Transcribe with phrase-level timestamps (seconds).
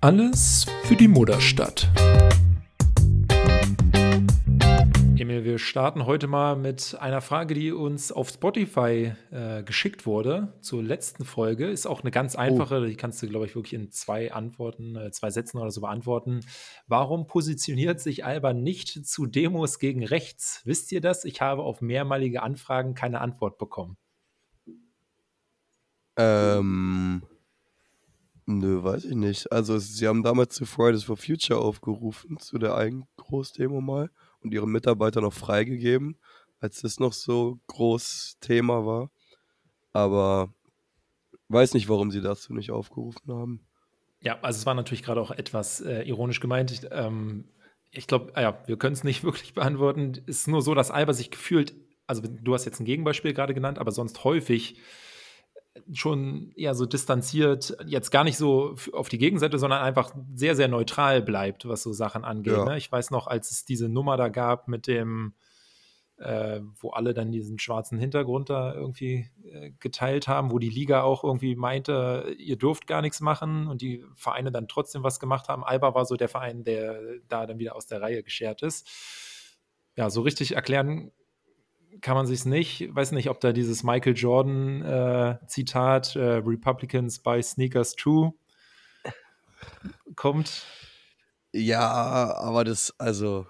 [0.00, 1.88] Alles für die Mutterstadt.
[5.16, 10.52] Emil, wir starten heute mal mit einer Frage, die uns auf Spotify äh, geschickt wurde
[10.60, 11.68] zur letzten Folge.
[11.68, 12.84] Ist auch eine ganz einfache, oh.
[12.84, 16.40] die kannst du, glaube ich, wirklich in zwei Antworten, äh, zwei Sätzen oder so beantworten.
[16.88, 20.62] Warum positioniert sich Alba nicht zu Demos gegen rechts?
[20.64, 21.24] Wisst ihr das?
[21.24, 23.96] Ich habe auf mehrmalige Anfragen keine Antwort bekommen.
[26.16, 27.22] Ähm,
[28.46, 29.50] Nö, weiß ich nicht.
[29.50, 34.10] Also, sie haben damals zu Fridays for Future aufgerufen, zu der einen Großdemo mal
[34.40, 36.18] und ihre Mitarbeiter noch freigegeben,
[36.60, 39.10] als das noch so groß Thema war.
[39.92, 40.52] Aber
[41.48, 43.66] weiß nicht, warum sie dazu nicht aufgerufen haben.
[44.20, 46.70] Ja, also es war natürlich gerade auch etwas äh, ironisch gemeint.
[46.70, 47.48] Ich, ähm,
[47.90, 50.12] ich glaube, ah ja, wir können es nicht wirklich beantworten.
[50.26, 51.74] Es ist nur so, dass Alba sich gefühlt,
[52.06, 54.78] also du hast jetzt ein Gegenbeispiel gerade genannt, aber sonst häufig
[55.92, 60.68] schon eher so distanziert, jetzt gar nicht so auf die Gegenseite, sondern einfach sehr, sehr
[60.68, 62.52] neutral bleibt, was so Sachen angeht.
[62.54, 62.64] Ja.
[62.64, 62.76] Ne?
[62.76, 65.34] Ich weiß noch, als es diese Nummer da gab mit dem,
[66.18, 71.02] äh, wo alle dann diesen schwarzen Hintergrund da irgendwie äh, geteilt haben, wo die Liga
[71.02, 75.48] auch irgendwie meinte, ihr dürft gar nichts machen und die Vereine dann trotzdem was gemacht
[75.48, 75.64] haben.
[75.64, 78.88] Alba war so der Verein, der da dann wieder aus der Reihe geschert ist.
[79.96, 81.10] Ja, so richtig erklären
[82.00, 82.94] kann man sich nicht.
[82.94, 88.34] Weiß nicht, ob da dieses Michael Jordan äh, Zitat äh, Republicans buy sneakers too
[90.16, 90.66] kommt.
[91.52, 93.46] Ja, aber das, also,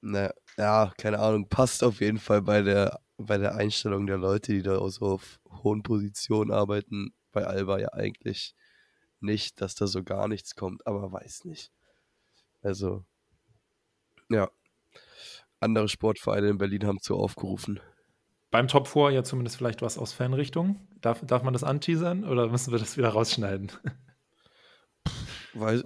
[0.00, 4.52] ne, ja, keine Ahnung, passt auf jeden Fall bei der, bei der Einstellung der Leute,
[4.52, 8.54] die da so auf hohen Positionen arbeiten, bei Alba ja eigentlich
[9.20, 11.72] nicht, dass da so gar nichts kommt, aber weiß nicht.
[12.62, 13.04] Also,
[14.28, 14.50] ja,
[15.60, 17.80] andere Sportvereine in Berlin haben zu aufgerufen.
[18.50, 20.86] Beim Top 4 ja zumindest vielleicht was aus Fanrichtung.
[21.00, 23.72] Darf, darf man das anteasern oder müssen wir das wieder rausschneiden?
[25.54, 25.84] Weiß,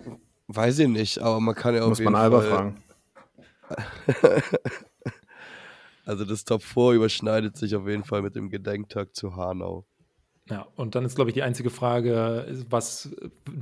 [0.49, 1.89] weiß ich nicht, aber man kann ja auch.
[1.89, 2.83] Muss man Alba fragen.
[6.05, 9.87] also das Top 4 überschneidet sich auf jeden Fall mit dem Gedenktag zu Hanau.
[10.49, 13.15] Ja, und dann ist, glaube ich, die einzige Frage, was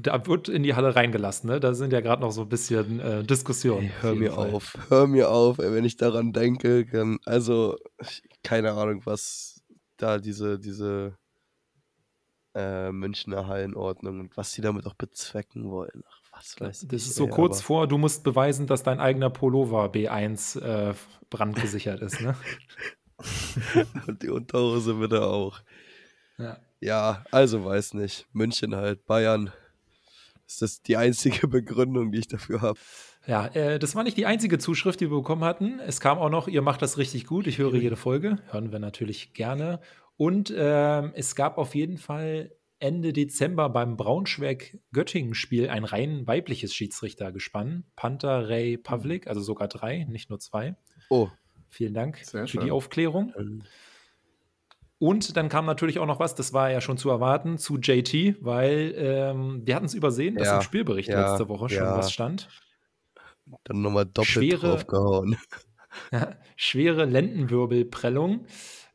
[0.08, 1.60] da wird in die Halle reingelassen, ne?
[1.60, 3.82] Da sind ja gerade noch so ein bisschen äh, Diskussionen.
[3.82, 4.50] Hey, hör mir Fall.
[4.54, 7.76] auf, hör mir auf, ey, wenn ich daran denke, kann, also
[8.42, 9.62] keine Ahnung, was
[9.98, 11.18] da diese, diese
[12.54, 16.02] äh, Münchner Hallenordnung und was sie damit auch bezwecken wollen.
[16.08, 17.08] Ach, was weiß das ich.
[17.08, 20.94] ist so ey, kurz vor, du musst beweisen, dass dein eigener Pullover B1 äh,
[21.28, 22.34] brandgesichert ist, ne?
[24.06, 25.60] und die Unterhose bitte auch.
[26.38, 26.56] Ja.
[26.80, 28.26] Ja, also weiß nicht.
[28.32, 29.52] München halt, Bayern.
[30.48, 32.78] Ist das die einzige Begründung, die ich dafür habe?
[33.26, 35.78] Ja, äh, das war nicht die einzige Zuschrift, die wir bekommen hatten.
[35.80, 37.46] Es kam auch noch, ihr macht das richtig gut.
[37.46, 38.38] Ich höre jede Folge.
[38.50, 39.80] Hören wir natürlich gerne.
[40.16, 47.84] Und äh, es gab auf jeden Fall Ende Dezember beim Braunschweig-Göttingen-Spiel ein rein weibliches Schiedsrichtergespann.
[47.94, 50.76] Panther Ray Pavlik, also sogar drei, nicht nur zwei.
[51.10, 51.28] Oh.
[51.68, 52.64] Vielen Dank Sehr für schön.
[52.64, 53.34] die Aufklärung.
[53.36, 53.62] Ähm.
[54.98, 58.36] Und dann kam natürlich auch noch was, das war ja schon zu erwarten, zu JT,
[58.40, 61.96] weil ähm, wir hatten es übersehen, dass ja, im Spielbericht ja, letzte Woche schon ja.
[61.96, 62.48] was stand.
[63.64, 65.36] Dann nochmal doppelt schwere, draufgehauen.
[66.56, 68.46] Schwere Lendenwirbelprellung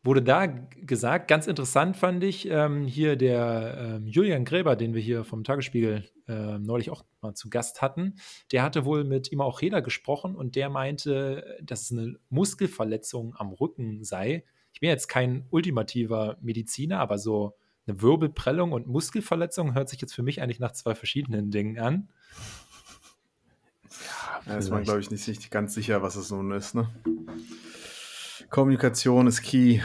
[0.04, 1.30] wurde da gesagt.
[1.30, 6.10] Ganz interessant fand ich ähm, hier der ähm, Julian Gräber, den wir hier vom Tagesspiegel
[6.28, 8.16] äh, neulich auch mal zu Gast hatten.
[8.52, 13.36] Der hatte wohl mit ihm auch Reda gesprochen und der meinte, dass es eine Muskelverletzung
[13.38, 14.44] am Rücken sei
[14.84, 17.56] bin jetzt kein ultimativer Mediziner, aber so
[17.88, 22.10] eine Wirbelprellung und Muskelverletzung hört sich jetzt für mich eigentlich nach zwei verschiedenen Dingen an.
[23.90, 26.76] Ja, da ist man, glaube ich, nicht ganz sicher, was es nun ist.
[26.76, 26.90] Ne?
[28.50, 29.80] Kommunikation ist key.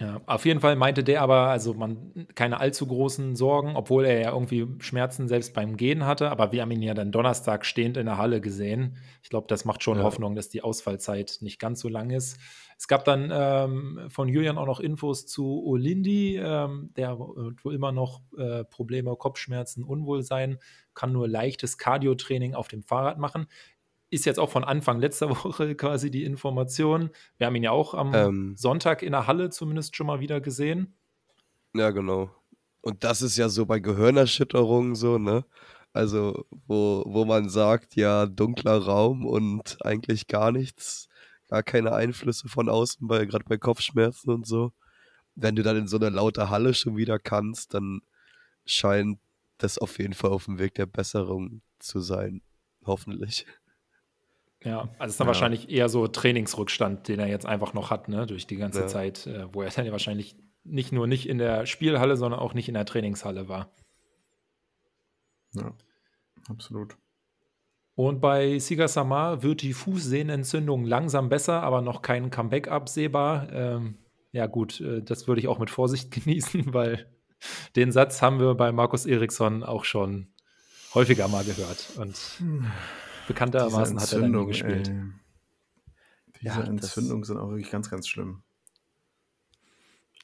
[0.00, 4.20] Ja, auf jeden Fall meinte der aber, also man keine allzu großen Sorgen, obwohl er
[4.20, 7.96] ja irgendwie Schmerzen selbst beim Gehen hatte, aber wir haben ihn ja dann Donnerstag stehend
[7.96, 8.96] in der Halle gesehen.
[9.22, 10.02] Ich glaube, das macht schon ja.
[10.02, 12.38] Hoffnung, dass die Ausfallzeit nicht ganz so lang ist.
[12.78, 17.90] Es gab dann ähm, von Julian auch noch Infos zu Olindi, ähm, der wohl immer
[17.90, 20.58] noch äh, Probleme, Kopfschmerzen, Unwohlsein,
[20.94, 23.46] kann nur leichtes Cardio-Training auf dem Fahrrad machen.
[24.10, 27.10] Ist jetzt auch von Anfang letzter Woche quasi die Information.
[27.38, 30.40] Wir haben ihn ja auch am ähm, Sonntag in der Halle zumindest schon mal wieder
[30.42, 30.94] gesehen.
[31.74, 32.30] Ja, genau.
[32.82, 35.44] Und das ist ja so bei Gehirnerschütterungen so, ne?
[35.92, 41.08] Also, wo, wo man sagt, ja, dunkler Raum und eigentlich gar nichts
[41.48, 44.72] gar keine Einflüsse von außen, bei, gerade bei Kopfschmerzen und so.
[45.34, 48.00] Wenn du dann in so einer laute Halle schon wieder kannst, dann
[48.64, 49.18] scheint
[49.58, 52.42] das auf jeden Fall auf dem Weg der Besserung zu sein.
[52.84, 53.46] Hoffentlich.
[54.62, 55.28] Ja, also es ist dann ja.
[55.28, 58.86] wahrscheinlich eher so Trainingsrückstand, den er jetzt einfach noch hat, ne, durch die ganze ja.
[58.86, 62.54] Zeit, äh, wo er dann ja wahrscheinlich nicht nur nicht in der Spielhalle, sondern auch
[62.54, 63.72] nicht in der Trainingshalle war.
[65.52, 65.72] Ja,
[66.48, 66.96] absolut.
[67.96, 73.50] Und bei Siga Samar wird die Fußsehnenentzündung langsam besser, aber noch kein Comeback absehbar.
[73.50, 73.96] Ähm,
[74.32, 77.10] ja, gut, äh, das würde ich auch mit Vorsicht genießen, weil
[77.74, 80.28] den Satz haben wir bei Markus Eriksson auch schon
[80.94, 81.92] häufiger mal gehört.
[81.96, 82.42] Und
[83.28, 84.88] bekanntermaßen hat er dann nie gespielt.
[84.88, 85.02] Ey.
[86.42, 88.42] Diese ja, Entzündungen sind auch wirklich ganz, ganz schlimm.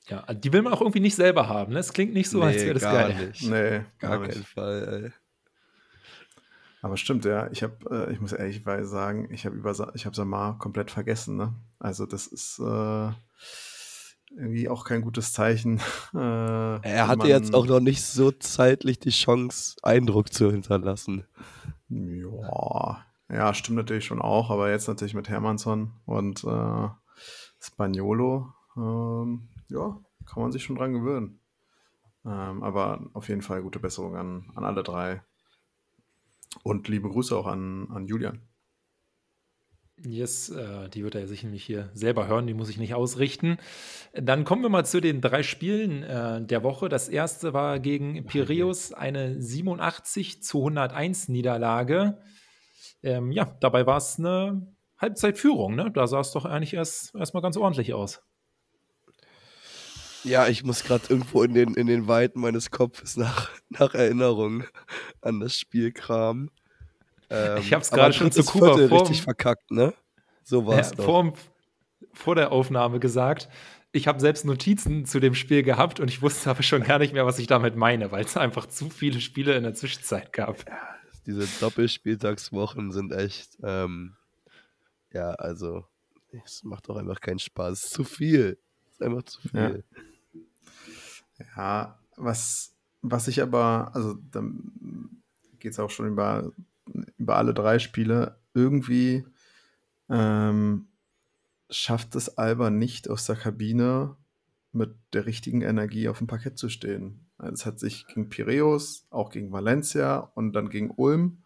[0.09, 1.73] Ja, die will man auch irgendwie nicht selber haben.
[1.73, 1.79] Ne?
[1.79, 3.29] Es klingt nicht so, nee, als wäre das geil.
[3.29, 3.49] Nicht.
[3.49, 5.05] Nee, gar, gar keinen Fall.
[5.05, 5.22] Ey.
[6.83, 7.49] Aber stimmt, ja.
[7.53, 11.37] Ich habe, äh, ich muss ehrlich sagen, ich habe über, ich habe Samar komplett vergessen.
[11.37, 11.55] Ne?
[11.79, 13.11] Also das ist äh,
[14.37, 15.81] irgendwie auch kein gutes Zeichen.
[16.15, 16.19] Äh,
[16.83, 21.25] er hatte jetzt auch noch nicht so zeitlich die Chance, Eindruck zu hinterlassen.
[21.89, 24.51] Ja, ja, stimmt natürlich schon auch.
[24.51, 26.89] Aber jetzt natürlich mit Hermannsson und äh,
[27.61, 31.41] Spagnolo, ähm, ja, kann man sich schon dran gewöhnen.
[32.27, 35.23] Ähm, aber auf jeden Fall gute Besserung an, an alle drei.
[36.63, 38.43] Und liebe Grüße auch an, an Julian.
[40.05, 43.59] Yes, äh, die wird er sich nämlich hier selber hören, die muss ich nicht ausrichten.
[44.15, 46.89] Dann kommen wir mal zu den drei Spielen äh, der Woche.
[46.89, 52.19] Das erste war gegen Piräus eine 87 zu 101 Niederlage.
[53.03, 55.91] Ähm, ja, dabei war es eine Halbzeitführung, ne?
[55.93, 58.23] Da sah es doch eigentlich erst erstmal ganz ordentlich aus.
[60.25, 64.65] Ja, ich muss gerade irgendwo in den, in den Weiten meines Kopfes nach, nach Erinnerungen
[65.21, 66.51] an das Spiel kramen.
[67.31, 69.95] Ähm, ich habe es gerade schon zu Kuba vor, richtig verkackt, ne?
[70.45, 71.33] So war es ja, vor,
[72.13, 73.49] vor der Aufnahme gesagt.
[73.93, 77.13] Ich habe selbst Notizen zu dem Spiel gehabt und ich wusste aber schon gar nicht
[77.13, 80.67] mehr, was ich damit meine, weil es einfach zu viele Spiele in der Zwischenzeit gab.
[80.69, 80.79] Ja,
[81.27, 84.17] diese Doppelspieltagswochen sind echt, ähm,
[85.13, 85.85] ja, also,
[86.45, 87.79] es macht doch einfach keinen Spaß.
[87.79, 88.59] Es ist zu viel.
[88.89, 89.85] Es ist einfach zu viel.
[89.85, 90.03] Ja.
[91.57, 95.23] Ja, was, was ich aber, also dann
[95.59, 96.51] geht es auch schon über,
[97.19, 99.25] über alle drei Spiele, irgendwie
[100.09, 100.89] ähm,
[101.71, 104.17] schafft es Alba nicht aus der Kabine
[104.73, 107.27] mit der richtigen Energie auf dem Parkett zu stehen.
[107.39, 111.43] Also es hat sich gegen Piräus, auch gegen Valencia und dann gegen Ulm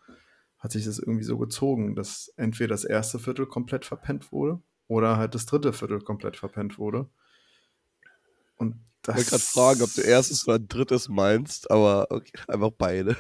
[0.59, 5.17] hat sich das irgendwie so gezogen, dass entweder das erste Viertel komplett verpennt wurde oder
[5.17, 7.09] halt das dritte Viertel komplett verpennt wurde.
[8.57, 8.77] Und
[9.09, 13.17] ich wollte gerade fragen, ob du erstes oder drittes meinst, aber okay, einfach beide.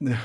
[0.00, 0.18] Ja.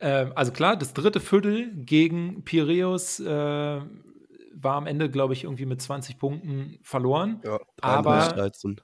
[0.00, 5.66] Ähm, also klar, das dritte Viertel gegen Piräus äh, war am Ende, glaube ich, irgendwie
[5.66, 7.40] mit 20 Punkten verloren.
[7.44, 8.80] Ja, aber 13.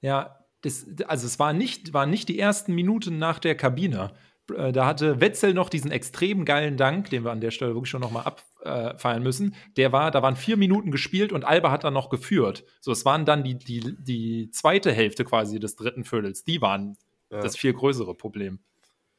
[0.00, 4.12] Ja, das, also es war nicht, waren nicht die ersten Minuten nach der Kabine.
[4.52, 7.90] Äh, da hatte Wetzel noch diesen extrem geilen Dank, den wir an der Stelle wirklich
[7.90, 9.54] schon nochmal abfeiern müssen.
[9.76, 12.64] Der war, da waren vier Minuten gespielt und Alba hat dann noch geführt.
[12.80, 16.44] So, es waren dann die, die, die zweite Hälfte quasi des dritten Viertels.
[16.44, 16.96] Die waren
[17.30, 17.40] ja.
[17.40, 18.58] das viel größere Problem.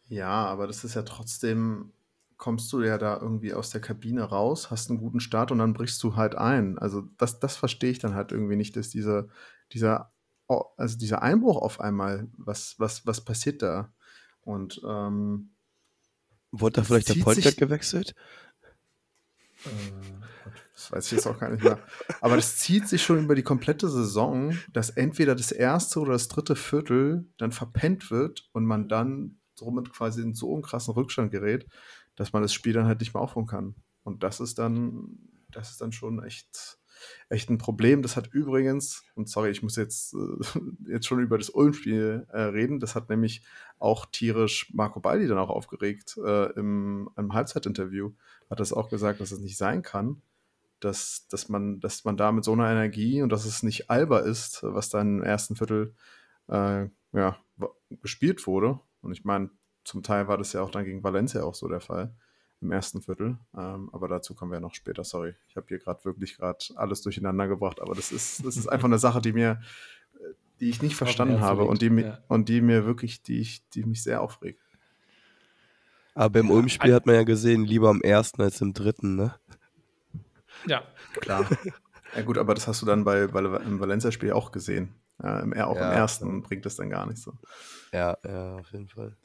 [0.07, 1.92] Ja, aber das ist ja trotzdem,
[2.38, 5.74] kommst du ja da irgendwie aus der Kabine raus, hast einen guten Start und dann
[5.74, 6.78] brichst du halt ein.
[6.78, 9.30] Also das, das verstehe ich dann halt irgendwie nicht, dass diese,
[9.71, 10.12] dieser,
[10.48, 13.92] also dieser Einbruch auf einmal, was, was, was passiert da?
[14.45, 15.50] Und ähm,
[16.51, 18.15] wurde da vielleicht der Pointback gewechselt?
[19.65, 19.69] Äh,
[20.74, 21.80] das weiß ich jetzt auch gar nicht mehr.
[22.21, 26.28] Aber das zieht sich schon über die komplette Saison, dass entweder das erste oder das
[26.28, 31.31] dritte Viertel dann verpennt wird und man dann somit quasi in so einen krassen Rückstand
[31.31, 31.66] gerät,
[32.16, 33.75] dass man das Spiel dann halt nicht mehr aufholen kann.
[34.04, 35.18] Und das ist dann,
[35.49, 36.78] das ist dann schon echt
[37.30, 38.02] echt ein Problem.
[38.02, 40.59] Das hat übrigens, und sorry, ich muss jetzt, äh,
[40.92, 43.44] jetzt schon über das Ulm-Spiel äh, reden, das hat nämlich
[43.80, 48.12] auch tierisch Marco Baldi dann auch aufgeregt äh, im, im Halbzeitinterview.
[48.50, 50.21] Hat das auch gesagt, dass es nicht sein kann,
[50.80, 54.24] dass, dass, man, dass man da mit so einer Energie und dass es nicht alber
[54.24, 55.94] ist, was da im ersten Viertel
[56.47, 57.38] äh, ja,
[58.02, 58.80] gespielt wurde.
[59.02, 59.50] Und ich meine,
[59.83, 62.16] zum Teil war das ja auch dann gegen Valencia auch so der Fall
[62.66, 63.38] im ersten Viertel.
[63.57, 65.04] Ähm, aber dazu kommen wir noch später.
[65.04, 67.81] Sorry, ich habe hier gerade wirklich gerade alles durcheinander gebracht.
[67.81, 69.62] Aber das ist, das ist einfach eine Sache, die mir,
[70.60, 72.19] die ich nicht verstanden habe und die, ja.
[72.28, 74.62] und die mir wirklich, die, ich, die mich sehr aufregt.
[76.16, 79.36] Aber im Ulm-Spiel hat man ja gesehen, lieber am ersten als im dritten, ne?
[80.66, 80.84] Ja,
[81.19, 81.45] klar.
[82.16, 84.95] ja gut, aber das hast du dann bei, bei im Valencia-Spiel auch gesehen.
[85.22, 87.34] Ja, im, auch ja, im ersten bringt das dann gar nicht so.
[87.92, 89.16] Ja, ja, auf jeden Fall.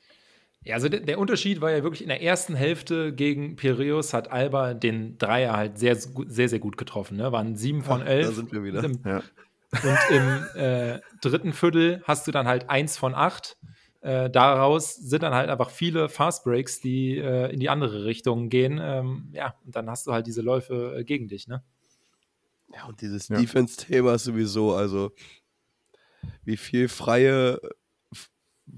[0.63, 4.31] Ja, also der, der, Unterschied war ja wirklich in der ersten Hälfte gegen Piraeus hat
[4.31, 7.17] Alba den Dreier halt sehr, sehr, sehr gut getroffen.
[7.17, 7.33] Ne?
[7.33, 8.27] Waren sieben von elf.
[8.27, 8.85] Da sind wir wieder.
[8.85, 9.23] Im, ja.
[9.73, 13.57] Und im äh, dritten Viertel hast du dann halt eins von acht.
[14.03, 18.51] Äh, daraus sind dann halt einfach viele Fast Breaks, die äh, in die andere Richtung
[18.51, 18.79] gehen.
[18.83, 21.63] Ähm, ja, und dann hast du halt diese Läufe äh, gegen dich, ne?
[22.75, 23.39] Ja, und dieses Ja.
[23.39, 25.13] Defense-Thema ist sowieso, also
[26.45, 27.61] wie viel freie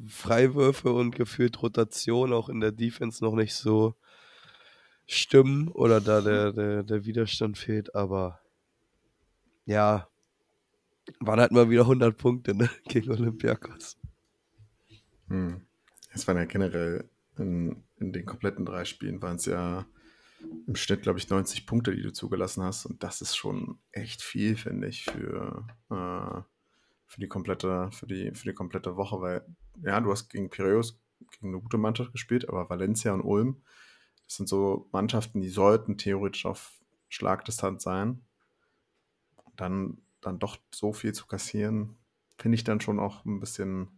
[0.08, 3.94] Freiwürfe und gefühlt Rotation auch in der Defense noch nicht so
[5.06, 8.40] stimmen oder da der, der, der Widerstand fehlt, aber
[9.64, 10.08] ja,
[11.20, 12.70] waren halt mal wieder 100 Punkte ne?
[12.84, 13.98] gegen Olympiakos.
[15.28, 15.62] Hm.
[16.12, 17.08] Es waren ja generell
[17.38, 19.86] in, in den kompletten drei Spielen waren es ja
[20.66, 22.86] im Schnitt, glaube ich, 90 Punkte, die du zugelassen hast.
[22.86, 26.42] Und das ist schon echt viel, finde ich, für, äh,
[27.12, 29.44] für die komplette, für die, für die komplette Woche, weil
[29.82, 30.98] ja, du hast gegen Piraeus
[31.30, 33.60] gegen eine gute Mannschaft gespielt, aber Valencia und Ulm,
[34.24, 36.72] das sind so Mannschaften, die sollten theoretisch auf
[37.10, 38.22] Schlagdistanz sein.
[39.44, 41.96] Und dann, dann doch so viel zu kassieren,
[42.38, 43.88] finde ich dann schon auch ein bisschen.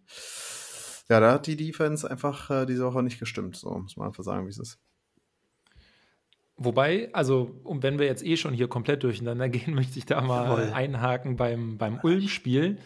[1.09, 3.55] Ja, da hat die Defense einfach äh, diese Woche nicht gestimmt.
[3.57, 4.81] So muss man einfach sagen, wie es ist.
[6.57, 10.21] Wobei, also, um, wenn wir jetzt eh schon hier komplett durcheinander gehen, möchte ich da
[10.21, 10.73] mal Jawohl.
[10.73, 12.79] einhaken beim, beim Ulm-Spiel,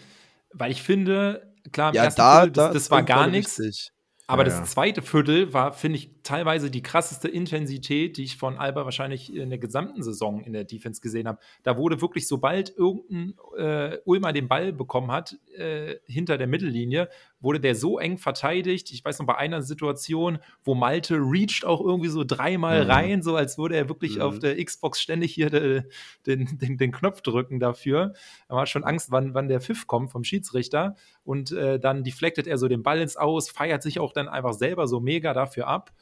[0.59, 3.91] weil ich finde, klar, im Ja, ersten da, Viertel, das, da das war gar nichts.
[4.27, 8.59] Aber Ja, das zweite Viertel war, finde ich, teilweise die krasseste Intensität, die ich von
[8.59, 11.39] Alba wahrscheinlich in der gesamten Saison in der Defense gesehen habe.
[11.63, 17.09] Da wurde wirklich, sobald irgendein äh, Ulmer den Ball bekommen hat, äh, hinter der Mittellinie,
[17.41, 18.91] wurde der so eng verteidigt.
[18.91, 22.91] Ich weiß noch, bei einer Situation, wo Malte reached auch irgendwie so dreimal Mhm.
[22.91, 24.23] rein, so als würde er wirklich Mhm.
[24.23, 25.83] auf der Xbox ständig hier de,
[26.27, 28.13] den, den, den Knopf drücken dafür.
[28.49, 30.95] Da war schon Angst, wann, wann der Pfiff kommt vom Schiedsrichter.
[31.25, 34.53] Und äh, dann deflectet er so den Ball ins Aus, feiert sich auch dann einfach
[34.53, 35.93] selber so mega dafür ab.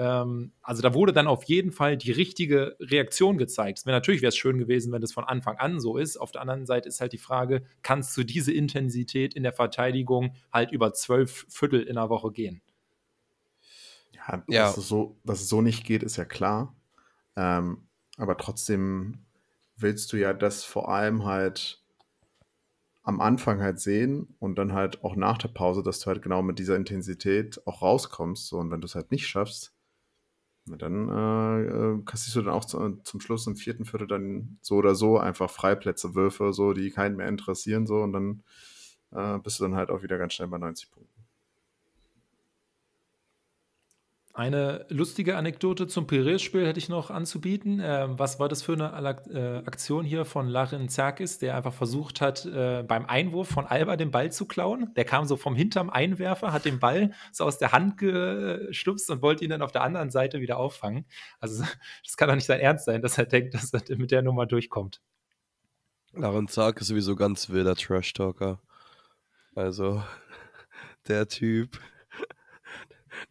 [0.00, 3.84] Ähm, also da wurde dann auf jeden Fall die richtige Reaktion gezeigt.
[3.84, 6.16] Wär, natürlich wäre es schön gewesen, wenn das von Anfang an so ist.
[6.16, 10.34] Auf der anderen Seite ist halt die Frage, kannst du diese Intensität in der Verteidigung
[10.50, 12.62] halt über zwölf Viertel in der Woche gehen?
[14.14, 14.62] Ja, Ja.
[14.68, 16.74] Dass, es so, dass es so nicht geht, ist ja klar.
[17.36, 19.18] Ähm, aber trotzdem
[19.76, 21.84] willst du ja das vor allem halt
[23.02, 26.40] am Anfang halt sehen und dann halt auch nach der Pause, dass du halt genau
[26.40, 28.46] mit dieser Intensität auch rauskommst.
[28.46, 29.74] So, und wenn du es halt nicht schaffst,
[30.66, 34.58] na dann äh, äh, kassierst du dann auch zu, zum Schluss im vierten Viertel dann
[34.60, 38.42] so oder so einfach Freiplätze, Würfe, so, die keinen mehr interessieren, so und dann
[39.12, 41.09] äh, bist du dann halt auch wieder ganz schnell bei 90 Punkten.
[44.32, 47.80] Eine lustige Anekdote zum Piraeus-Spiel hätte ich noch anzubieten.
[47.82, 48.92] Ähm, was war das für eine
[49.28, 53.96] äh, Aktion hier von Larin Zerkis, der einfach versucht hat, äh, beim Einwurf von Alba
[53.96, 54.94] den Ball zu klauen?
[54.94, 59.20] Der kam so vom hinterm Einwerfer, hat den Ball so aus der Hand gestupst und
[59.20, 61.06] wollte ihn dann auf der anderen Seite wieder auffangen.
[61.40, 61.64] Also,
[62.04, 64.46] das kann doch nicht sein Ernst sein, dass er denkt, dass er mit der Nummer
[64.46, 65.00] durchkommt.
[66.12, 68.60] Laron Zark ist sowieso ganz wilder Trash-Talker.
[69.56, 70.04] Also,
[71.08, 71.80] der Typ.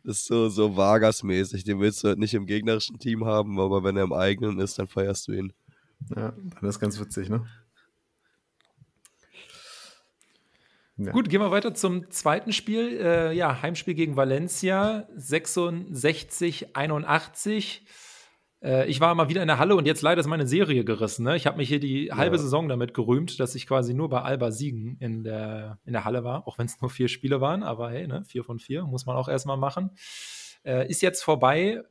[0.03, 1.63] Das ist so, so Vargas-mäßig.
[1.63, 4.79] Den willst du halt nicht im gegnerischen Team haben, aber wenn er im eigenen ist,
[4.79, 5.53] dann feierst du ihn.
[6.15, 7.45] Ja, dann ist ganz witzig, ne?
[10.97, 11.13] Ja.
[11.13, 12.99] Gut, gehen wir weiter zum zweiten Spiel.
[13.01, 17.85] Äh, ja, Heimspiel gegen Valencia, 66, 81.
[18.61, 21.23] Äh, ich war mal wieder in der Halle und jetzt leider ist meine Serie gerissen.
[21.23, 21.35] Ne?
[21.35, 22.41] Ich habe mich hier die halbe Ja.
[22.41, 26.23] Saison damit gerühmt, dass ich quasi nur bei Alba Siegen in der, in der Halle
[26.23, 27.63] war, auch wenn es nur vier Spiele waren.
[27.63, 29.91] Aber hey, ne, vier von vier muss man auch erstmal machen.
[30.65, 31.81] Äh, ist jetzt vorbei.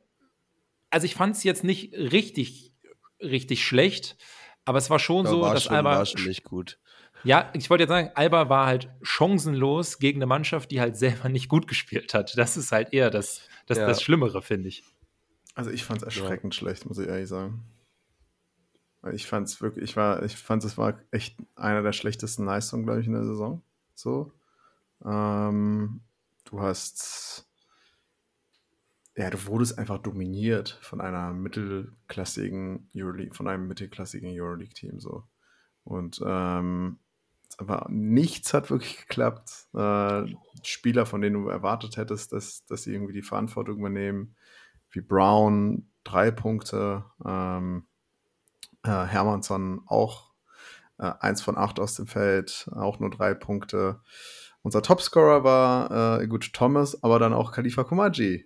[0.91, 2.73] Also ich fand es jetzt nicht richtig,
[3.21, 4.17] richtig schlecht,
[4.65, 6.79] aber es war schon Ja, so, war, dass schon, Alba war schon nicht gut.
[7.23, 11.29] ja, ich wollte jetzt sagen, Alba war halt chancenlos gegen eine Mannschaft, die halt selber
[11.29, 12.37] nicht gut gespielt hat.
[12.37, 13.87] Das ist halt eher das, das, Ja.
[13.87, 14.83] das Schlimmere, finde ich.
[15.59, 17.65] Also ich fand es erschreckend schlecht, muss ich ehrlich sagen.
[19.11, 22.85] Ich fand es wirklich, ich war, ich fand es war echt einer der schlechtesten Leistungen,
[22.85, 23.61] glaube ich, in der Saison.
[23.93, 24.31] So.
[25.03, 25.99] Ähm,
[26.45, 27.45] du hast,
[29.17, 35.25] ja, du wurdest einfach dominiert von einer mittelklassigen Euroleague, von einem mittelklassigen Euroleague-Team so.
[35.83, 36.99] Und ähm,
[37.57, 39.67] aber nichts hat wirklich geklappt.
[39.73, 44.37] Äh, Spieler, von denen du erwartet hättest, dass, dass sie irgendwie die Verantwortung übernehmen,
[44.91, 47.87] wie Brown, drei Punkte, ähm,
[48.83, 50.31] äh, Hermannsson auch
[50.97, 54.01] äh, eins von acht aus dem Feld, auch nur drei Punkte.
[54.61, 58.45] Unser Topscorer war äh, gut Thomas, aber dann auch Khalifa Kumaji.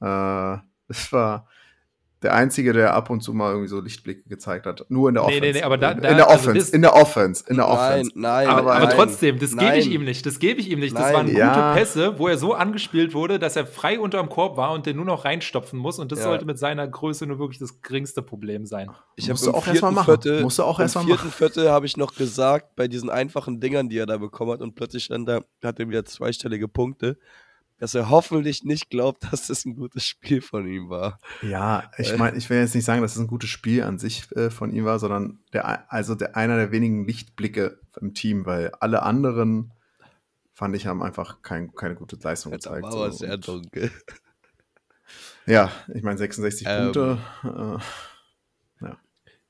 [0.00, 1.48] Äh, das war
[2.24, 4.84] der Einzige, der ab und zu mal irgendwie so Lichtblicke gezeigt hat.
[4.88, 5.46] Nur in der Nee, Offense.
[5.46, 7.56] nee, nee, aber da- in, da- in der also Offense, das- in der Offense, in
[7.56, 8.10] der Nein, Offense.
[8.14, 9.92] nein, Aber, aber nein, trotzdem, das gebe ich nein.
[9.94, 10.26] ihm nicht.
[10.26, 10.94] Das gebe ich ihm nicht.
[10.96, 11.14] Das Nein.
[11.14, 11.74] waren gute Ja.
[11.74, 15.04] Pässe, wo er so angespielt wurde, dass er frei unterm Korb war und den nur
[15.04, 15.98] noch reinstopfen muss.
[15.98, 16.24] Und das Ja.
[16.24, 18.90] sollte mit seiner Größe nur wirklich das geringste Problem sein.
[19.16, 20.04] Ich habe Musst du im auch erst mal vierten machen.
[20.06, 21.30] Viertel, Musst du auch im erst mal vierten machen.
[21.32, 24.74] Viertel habe ich noch gesagt, bei diesen einfachen Dingern, die er da bekommen hat, und
[24.74, 27.18] plötzlich dann da, hat er wieder zweistellige Punkte.
[27.84, 31.20] Dass er hoffentlich nicht glaubt, dass das ein gutes Spiel von ihm war.
[31.42, 34.32] Ja, ich meine, ich will jetzt nicht sagen, dass es ein gutes Spiel an sich
[34.34, 38.72] äh, von ihm war, sondern der, also der, einer der wenigen Lichtblicke im Team, weil
[38.80, 39.74] alle anderen
[40.54, 42.84] fand ich haben einfach kein, keine gute Leistung ja, gezeigt.
[42.84, 43.18] War aber so.
[43.18, 43.90] sehr dunkel.
[45.46, 47.18] Ja, ich meine 66 ähm, Punkte.
[47.42, 48.98] Äh, ja.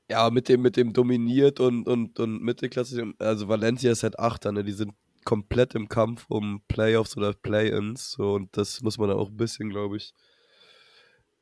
[0.09, 4.51] Ja, mit dem, mit dem dominiert und, und, und Mittelklasse, also Valencia ist halt Achter,
[4.51, 4.65] ne?
[4.65, 4.91] Die sind
[5.25, 8.11] komplett im Kampf um Playoffs oder Play-ins.
[8.11, 10.13] So, und das muss man auch ein bisschen, glaube ich,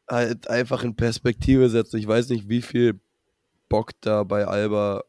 [0.09, 1.97] halt einfach in Perspektive setzen.
[1.97, 2.99] Ich weiß nicht, wie viel
[3.69, 5.03] Bock da bei Alba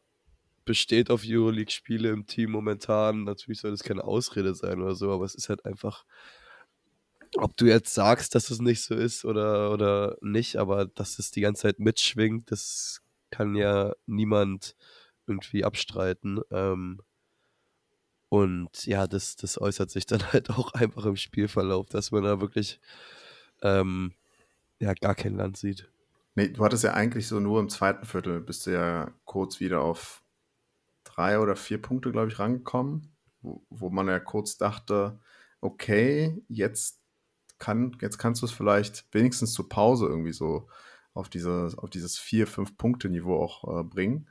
[0.65, 3.23] besteht auf Euroleague-Spiele im Team momentan.
[3.23, 6.05] Natürlich soll das keine Ausrede sein oder so, aber es ist halt einfach,
[7.37, 11.31] ob du jetzt sagst, dass es nicht so ist oder, oder nicht, aber dass es
[11.31, 14.75] die ganze Zeit mitschwingt, das kann ja niemand
[15.27, 16.39] irgendwie abstreiten.
[16.51, 17.01] Ähm,
[18.35, 22.41] und ja, das, das äußert sich dann halt auch einfach im Spielverlauf, dass man da
[22.41, 22.79] wirklich
[23.61, 24.13] ähm,
[24.79, 25.89] ja, gar kein Land sieht.
[26.35, 29.81] Nee, du hattest ja eigentlich so nur im zweiten Viertel, bist du ja kurz wieder
[29.81, 30.21] auf
[31.05, 35.19] drei oder vier Punkte, glaube ich, rangekommen, wo, wo man ja kurz dachte,
[35.61, 36.99] okay, jetzt,
[37.57, 40.67] kann, jetzt kannst du es vielleicht wenigstens zur Pause irgendwie so
[41.13, 44.27] auf, diese, auf dieses 4-5-Punkte-Niveau auch äh, bringen.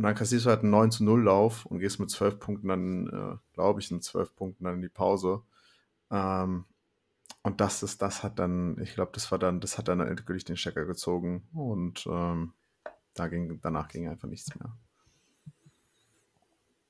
[0.00, 2.68] Und dann kassierst du halt einen 9 zu 0 Lauf und gehst mit 12 Punkten
[2.68, 5.42] dann, äh, glaube ich, in 12 Punkten dann in die Pause.
[6.10, 6.64] Ähm,
[7.42, 10.46] und das ist, das hat dann, ich glaube, das war dann, das hat dann endgültig
[10.46, 12.54] den Stecker gezogen und ähm,
[13.12, 14.72] da ging, danach ging einfach nichts mehr.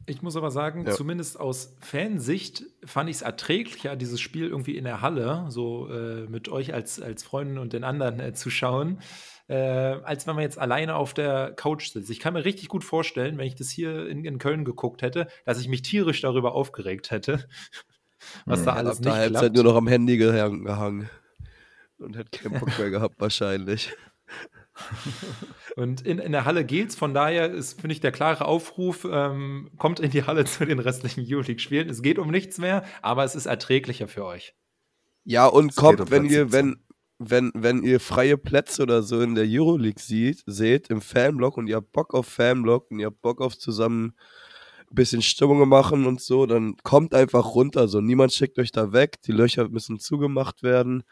[0.07, 0.93] Ich muss aber sagen, ja.
[0.93, 6.27] zumindest aus Fansicht fand ich es erträglicher, dieses Spiel irgendwie in der Halle, so äh,
[6.27, 9.01] mit euch als, als Freunden und den anderen äh, zu schauen,
[9.49, 12.11] äh, als wenn man jetzt alleine auf der Couch sitzt.
[12.11, 15.29] Ich kann mir richtig gut vorstellen, wenn ich das hier in, in Köln geguckt hätte,
[15.45, 17.47] dass ich mich tierisch darüber aufgeregt hätte,
[18.47, 18.67] was hm.
[18.67, 19.21] da alles nicht klappt.
[19.21, 21.09] Halbzeit nur noch am Handy gehangen
[21.99, 23.95] und hätte keinen Bock mehr gehabt wahrscheinlich.
[25.77, 29.71] Und in, in der Halle geht's, von daher ist, finde ich, der klare Aufruf, ähm,
[29.79, 31.89] kommt in die Halle zu den restlichen Euroleague-Spielen.
[31.89, 34.55] Es geht um nichts mehr, aber es ist erträglicher für euch.
[35.25, 36.77] Ja, und es kommt, um wenn ihr, wenn,
[37.19, 41.67] wenn, wenn ihr freie Plätze oder so in der Euroleague sieht, seht, im Fanblock und
[41.67, 44.15] ihr habt Bock auf Fanblock und ihr habt Bock auf zusammen
[44.91, 47.87] ein bisschen Stimmung machen und so, dann kommt einfach runter.
[47.89, 51.05] So, niemand schickt euch da weg, die Löcher müssen zugemacht werden.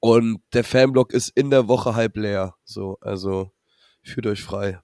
[0.00, 2.54] Und der Fanblock ist in der Woche halb leer.
[2.64, 3.50] So, also
[4.02, 4.80] fühlt euch frei.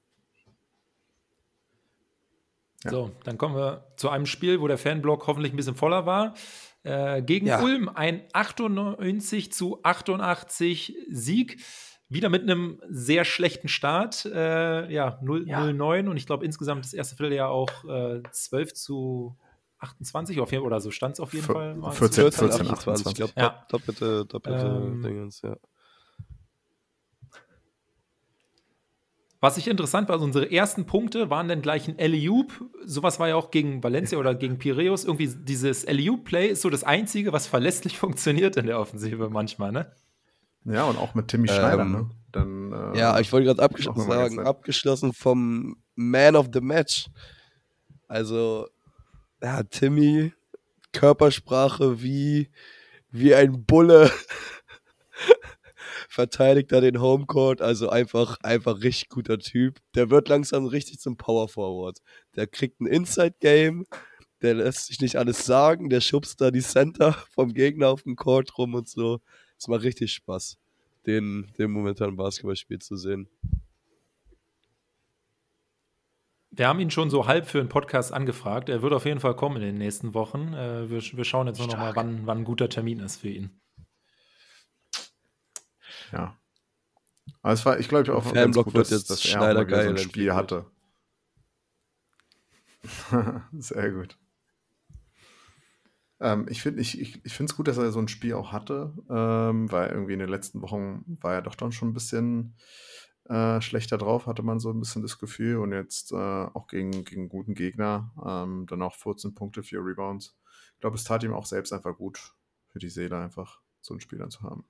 [2.84, 2.90] Ja.
[2.90, 6.34] So, dann kommen wir zu einem Spiel, wo der Fanblock hoffentlich ein bisschen voller war.
[6.82, 7.62] Äh, gegen ja.
[7.62, 11.64] Ulm ein 98 zu 88 Sieg.
[12.10, 14.26] Wieder mit einem sehr schlechten Start.
[14.26, 16.10] Äh, ja, 0-9 ja.
[16.10, 19.38] und ich glaube insgesamt das erste Vierteljahr auch äh, 12 zu
[19.84, 21.76] 28 auf jeden, oder so stand es auf jeden Fall.
[21.92, 23.06] 14, 14, 14, 28.
[23.06, 23.66] Ich glaube, ja.
[23.68, 25.56] doppelte, doppelte ähm, Dingens, ja.
[29.44, 32.64] Was ich interessant war, also unsere ersten Punkte waren dann gleich ein Eliup.
[32.82, 35.04] Sowas war ja auch gegen Valencia oder gegen Piraeus.
[35.04, 39.92] Irgendwie dieses Eliup-Play ist so das Einzige, was verlässlich funktioniert in der Offensive manchmal, ne?
[40.64, 42.10] Ja, und auch mit Timmy Schneider, ähm, ne?
[42.32, 47.10] Dann, äh, ja, ich wollte gerade abgeschlossen sagen, abgeschlossen vom Man of the Match.
[48.08, 48.66] Also,
[49.44, 50.32] ja, Timmy,
[50.92, 52.48] Körpersprache wie,
[53.10, 54.10] wie ein Bulle.
[56.08, 59.80] Verteidigt da den Homecourt, also einfach, einfach richtig guter Typ.
[59.94, 61.98] Der wird langsam richtig zum Power Forward.
[62.36, 63.84] Der kriegt ein Inside Game,
[64.40, 68.16] der lässt sich nicht alles sagen, der schubst da die Center vom Gegner auf den
[68.16, 69.20] Court rum und so.
[69.58, 70.56] Es macht richtig Spaß,
[71.06, 73.28] den, den momentanen Basketballspiel zu sehen.
[76.56, 78.68] Wir haben ihn schon so halb für einen Podcast angefragt.
[78.68, 80.54] Er wird auf jeden Fall kommen in den nächsten Wochen.
[80.54, 83.28] Äh, wir, wir, schauen jetzt nur noch mal, wann, wann ein guter Termin ist für
[83.28, 83.60] ihn.
[86.12, 86.38] Ja.
[87.42, 89.90] Aber es war, ich glaube, auch ganz gut, dass, jetzt dass er Schneider geil so
[89.90, 90.66] ein Spiel hatte.
[93.52, 94.16] Sehr gut.
[96.20, 98.94] Ähm, ich finde es ich, ich, ich gut, dass er so ein Spiel auch hatte,
[99.10, 102.56] ähm, weil irgendwie in den letzten Wochen war er doch dann schon ein bisschen
[103.28, 105.58] äh, schlechter drauf, hatte man so ein bisschen das Gefühl.
[105.58, 110.36] Und jetzt äh, auch gegen, gegen guten Gegner, ähm, dann auch 14 Punkte, 4 Rebounds.
[110.74, 112.34] Ich glaube, es tat ihm auch selbst einfach gut
[112.68, 114.64] für die Seele, einfach so einen Spieler zu haben.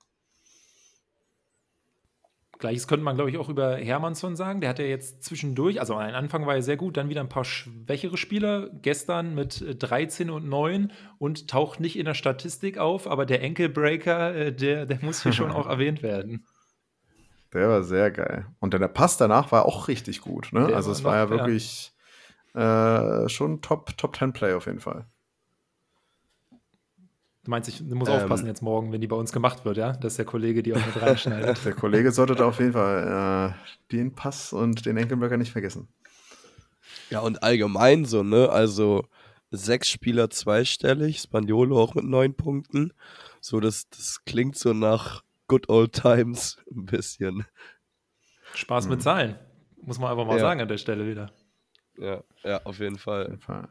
[2.57, 4.61] Gleiches könnte man, glaube ich, auch über Hermannsson sagen.
[4.61, 7.29] Der hat ja jetzt zwischendurch, also am Anfang war er sehr gut, dann wieder ein
[7.29, 8.69] paar schwächere Spieler.
[8.81, 14.35] Gestern mit 13 und 9 und taucht nicht in der Statistik auf, aber der Enkelbreaker,
[14.35, 16.45] äh, der, der muss hier schon auch erwähnt werden.
[17.55, 18.45] Der war sehr geil.
[18.59, 20.49] Und der Pass danach war auch richtig gut.
[20.51, 20.75] Ne?
[20.75, 21.93] also es war, ja wirklich.
[22.53, 25.05] Äh, schon Top, Top 10 Play auf jeden Fall.
[27.45, 28.15] Du meinst, ich muss Ähm.
[28.15, 29.93] aufpassen jetzt morgen, wenn die bei uns gemacht wird, ja?
[29.93, 31.57] Dass der Kollege die auch mit reinschneidet.
[31.65, 35.87] Der Kollege sollte da auf jeden Fall äh, den Pass und den Enkelberger nicht vergessen.
[37.09, 38.49] Ja, und allgemein so, ne?
[38.49, 39.05] Also
[39.51, 42.91] sechs Spieler zweistellig, Spaniolo auch mit neun Punkten.
[43.39, 47.45] So, das, das klingt so nach Good Old Times ein bisschen.
[48.53, 49.37] Spaß mit Zahlen.
[49.81, 50.41] Muss man einfach mal Ja.
[50.41, 51.31] sagen an der Stelle wieder.
[51.97, 53.23] Ja, ja, auf jeden Auf Fall.
[53.25, 53.69] jeden Fall.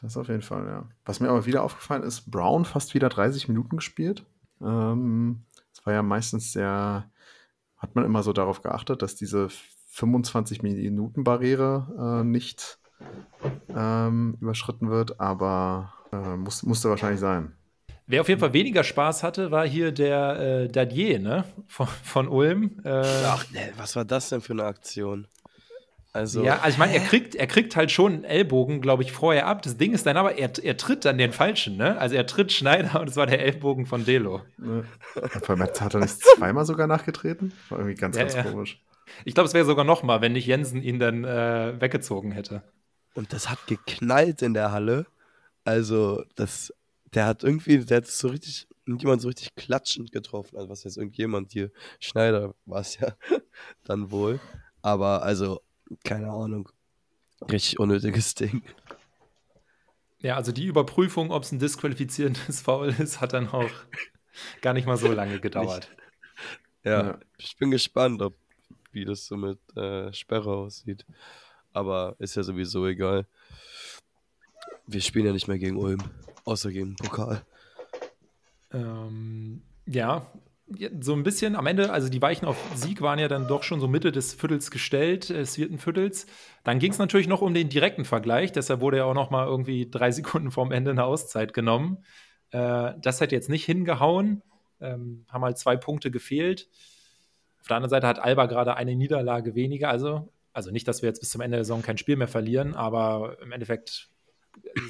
[0.00, 0.88] Das auf jeden Fall, ja.
[1.04, 4.24] Was mir aber wieder aufgefallen ist, Brown fast wieder 30 Minuten gespielt.
[4.60, 7.10] Ähm, es war ja meistens sehr,
[7.76, 9.48] hat man immer so darauf geachtet, dass diese
[9.92, 12.78] 25-Minuten-Barriere äh, nicht
[13.74, 17.55] ähm, überschritten wird, aber äh, muss, musste wahrscheinlich sein.
[18.06, 21.44] Wer auf jeden Fall weniger Spaß hatte, war hier der äh, Dadier, ne?
[21.66, 22.80] Von, von Ulm.
[22.84, 22.90] Äh,
[23.24, 25.26] Ach, ne, was war das denn für eine Aktion?
[26.12, 29.12] Also, Ja, also ich meine, er kriegt, er kriegt halt schon einen Ellbogen, glaube ich,
[29.12, 29.60] vorher ab.
[29.62, 31.98] Das Ding ist dann aber, er, er tritt dann den falschen, ne?
[31.98, 34.40] Also er tritt Schneider und es war der Ellbogen von Delo.
[34.56, 34.84] Ne?
[35.20, 37.52] Und Vor allem hat er nicht zweimal sogar nachgetreten?
[37.68, 38.42] War irgendwie ganz, Ja, ganz ja.
[38.44, 38.80] komisch.
[39.24, 42.62] Ich glaube, es wäre sogar noch mal, wenn nicht Jensen ihn dann äh, weggezogen hätte.
[43.14, 45.06] und das hat geknallt in der Halle.
[45.64, 46.72] Also, das,
[47.16, 50.56] der hat irgendwie, der hat so richtig, jemand so richtig klatschend getroffen.
[50.56, 51.72] Also, was heißt irgendjemand hier?
[51.98, 53.16] Schneider war es ja
[53.84, 54.38] dann wohl.
[54.82, 55.60] Aber, also,
[56.04, 56.68] keine Ahnung.
[57.50, 58.62] Richtig unnötiges Ding.
[60.20, 63.70] Ja, also die Überprüfung, ob es ein disqualifizierendes Foul ist, hat dann auch
[64.60, 65.90] gar nicht mal so lange gedauert.
[66.84, 67.20] Ja, Ja.
[67.38, 68.34] ich bin gespannt, ob,
[68.92, 71.04] wie das so mit äh, Sperre aussieht.
[71.72, 73.26] Aber ist ja sowieso egal.
[74.86, 76.00] Wir spielen ja nicht mehr gegen Ulm,
[76.44, 77.42] außer gegen Pokal.
[78.72, 80.26] Ähm, ja,
[81.00, 83.80] so ein bisschen am Ende, also die Weichen auf Sieg waren ja dann doch schon
[83.80, 86.26] so Mitte des Viertels gestellt, des vierten Viertels.
[86.64, 89.46] Dann ging es natürlich noch um den direkten Vergleich, deshalb wurde ja auch noch mal
[89.46, 92.04] irgendwie drei Sekunden vorm Ende eine Auszeit genommen.
[92.50, 94.42] Äh, das hat jetzt nicht hingehauen,
[94.80, 96.68] ähm, haben halt zwei Punkte gefehlt.
[97.60, 101.08] Auf der anderen Seite hat Alba gerade eine Niederlage weniger, also, also nicht, dass wir
[101.08, 104.10] jetzt bis zum Ende der Saison kein Spiel mehr verlieren, aber im Endeffekt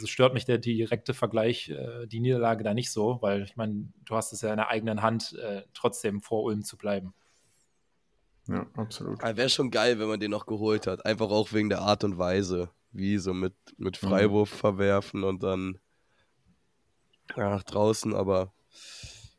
[0.02, 3.88] es stört mich der direkte Vergleich, äh, die Niederlage da nicht so, weil ich meine,
[4.04, 7.14] du hast es ja in der eigenen Hand, äh, trotzdem vor Ulm zu bleiben.
[8.48, 9.22] Ja, absolut.
[9.22, 11.04] Wäre schon geil, wenn man den noch geholt hat.
[11.04, 12.70] Einfach auch wegen der Art und Weise.
[12.92, 15.78] Wie so mit, mit Freiwurf verwerfen und dann
[17.36, 18.14] ja, nach draußen.
[18.14, 18.52] Aber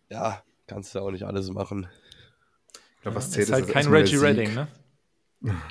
[0.09, 1.87] ja, kannst du auch nicht alles machen.
[2.73, 4.17] Ich glaube, was Ja, zählt ist halt ist kein Reggie.
[4.17, 4.67] Redding, ne?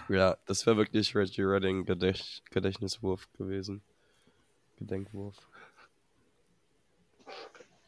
[0.08, 3.82] Ja, das wäre wirklich Reggie Redding Gedächt Gedächtniswurf gewesen.
[4.76, 5.36] Gedenkwurf.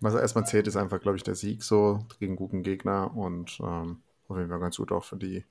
[0.00, 4.02] Was erstmal zählt, ist einfach, glaube ich, der Sieg so gegen guten Gegner und ähm,
[4.28, 5.44] auf jeden Fall ganz gut auch für die,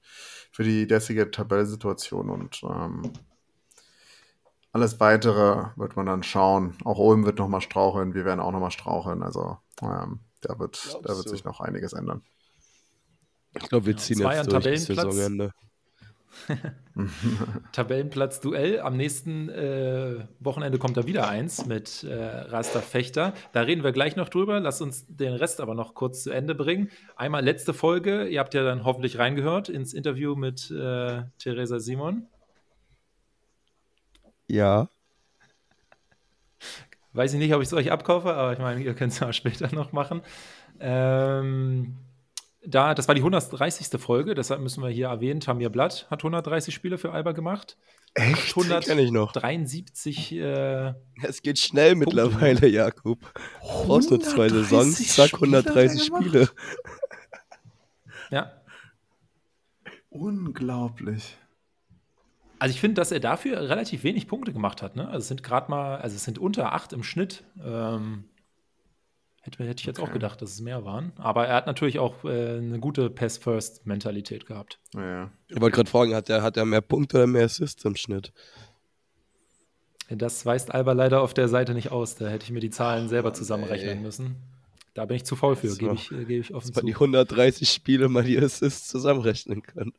[0.51, 3.11] für die derzeitige Tabellensituation und ähm,
[4.71, 6.77] alles weitere wird man dann schauen.
[6.83, 9.23] Auch Ulm wird nochmal straucheln, wir werden auch nochmal straucheln.
[9.23, 11.29] Also ähm, da wird, Glaubst da wird du?
[11.29, 12.21] sich noch einiges ändern.
[13.53, 14.85] Ich glaube, wir Ja, ziehen zwei jetzt durch bis Tabellenplatz.
[14.85, 15.53] Saisonende.
[17.71, 18.79] Tabellenplatz-Duell.
[18.79, 23.33] Am nächsten äh, Wochenende kommt da wieder eins mit äh, Raster Fechter.
[23.53, 24.59] Da reden wir gleich noch drüber.
[24.59, 26.89] Lass uns den Rest aber noch kurz zu Ende bringen.
[27.15, 28.27] Einmal letzte Folge.
[28.27, 32.27] Ihr habt ja dann hoffentlich reingehört ins Interview mit äh, Theresa Simon.
[34.47, 34.89] Ja.
[37.13, 39.33] Weiß ich nicht, ob ich es euch abkaufe, aber ich meine, ihr könnt es ja
[39.33, 40.21] später noch machen.
[40.79, 41.97] Ähm,
[42.67, 43.99] da, das war die 130.
[43.99, 47.77] Folge, deshalb müssen wir hier erwähnen, Tamir Blatt hat 130 Spiele für Alba gemacht.
[48.13, 48.55] Echt?
[48.55, 49.35] Den kenn ich noch.
[49.35, 52.07] 173 äh, Es geht schnell Punkte.
[52.07, 53.19] mittlerweile, Jakob.
[53.61, 56.23] Brauchst nur zwei 130 Saisons, zack, Spiele hat er 130 gemacht?
[56.23, 56.49] Spiele.
[58.31, 58.51] ja,
[60.09, 61.37] Unglaublich.
[62.59, 64.95] Also ich finde, dass er dafür relativ wenig Punkte gemacht hat.
[64.95, 65.05] Ne?
[65.07, 67.43] Also es sind gerade mal, also es sind unter acht im Schnitt.
[67.63, 68.25] Ähm,
[69.47, 70.13] hätte, hätte ich jetzt auch Okay.
[70.13, 71.11] gedacht, dass es mehr waren.
[71.17, 74.79] Aber er hat natürlich auch äh, eine gute Pass-First-Mentalität gehabt.
[74.93, 75.31] Ja.
[75.47, 78.31] Ich wollte gerade fragen, hat er hat er mehr Punkte oder mehr Assists im Schnitt?
[80.09, 82.15] Das weist Alba leider auf der Seite nicht aus.
[82.15, 84.03] Da hätte ich mir die Zahlen selber zusammenrechnen ey.
[84.03, 84.35] müssen.
[84.93, 86.93] Da bin ich zu faul für, gebe ich, äh, gebe ich offen Dass man die
[86.93, 86.99] zu.
[87.01, 89.91] 130 Spiele mal die Assists zusammenrechnen kann.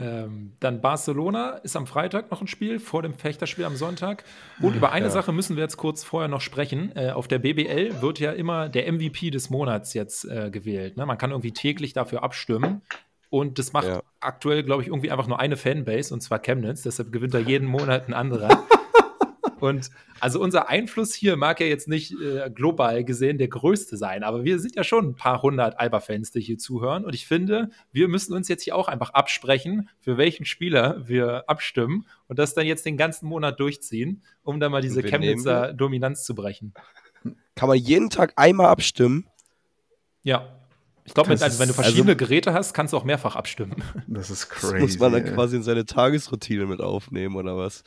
[0.00, 4.24] Ähm, dann Barcelona ist am Freitag noch ein Spiel, vor dem Fechterspiel am Sonntag.
[4.60, 5.10] Und über eine Ja.
[5.10, 6.92] Sache müssen wir jetzt kurz vorher noch sprechen.
[6.96, 10.96] Äh, auf der BBL wird ja immer der MVP des Monats jetzt äh, gewählt.
[10.96, 11.06] Ne?
[11.06, 12.82] Man kann irgendwie täglich dafür abstimmen.
[13.28, 14.02] Und das macht Ja.
[14.20, 16.82] aktuell, glaube ich, irgendwie einfach nur eine Fanbase, und zwar Chemnitz.
[16.82, 18.48] Deshalb gewinnt da jeden Monat ein anderer.
[19.58, 19.90] Und
[20.20, 24.44] also unser Einfluss hier mag ja jetzt nicht äh, global gesehen der größte sein, aber
[24.44, 27.04] wir sind ja schon ein paar hundert Alba-Fans, die hier zuhören.
[27.04, 31.48] Und ich finde, wir müssen uns jetzt hier auch einfach absprechen, für welchen Spieler wir
[31.48, 36.24] abstimmen und das dann jetzt den ganzen Monat durchziehen, um dann mal diese Chemnitzer Dominanz
[36.24, 36.74] zu brechen.
[37.54, 39.26] Kann man jeden Tag einmal abstimmen?
[40.22, 40.52] Ja.
[41.04, 43.76] Ich glaube, also, wenn du verschiedene also, Geräte hast, kannst du auch mehrfach abstimmen.
[44.08, 44.72] Das ist crazy.
[44.72, 47.84] Das muss man dann quasi in seine Tagesroutine mit aufnehmen, oder was?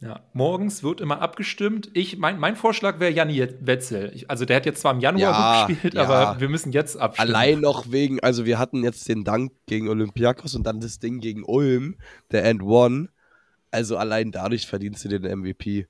[0.00, 1.90] Ja, morgens wird immer abgestimmt.
[1.94, 4.12] Ich, mein, mein Vorschlag wäre Janni Wetzel.
[4.14, 6.02] Ich, also der hat jetzt zwar im Januar ja, gespielt, ja.
[6.02, 7.34] aber wir müssen jetzt abstimmen.
[7.34, 11.20] Allein noch wegen, also wir hatten jetzt den Dank gegen Olympiakos und dann das Ding
[11.20, 11.96] gegen Ulm,
[12.30, 13.08] der End One.
[13.70, 15.86] Also allein dadurch verdienst du den MVP.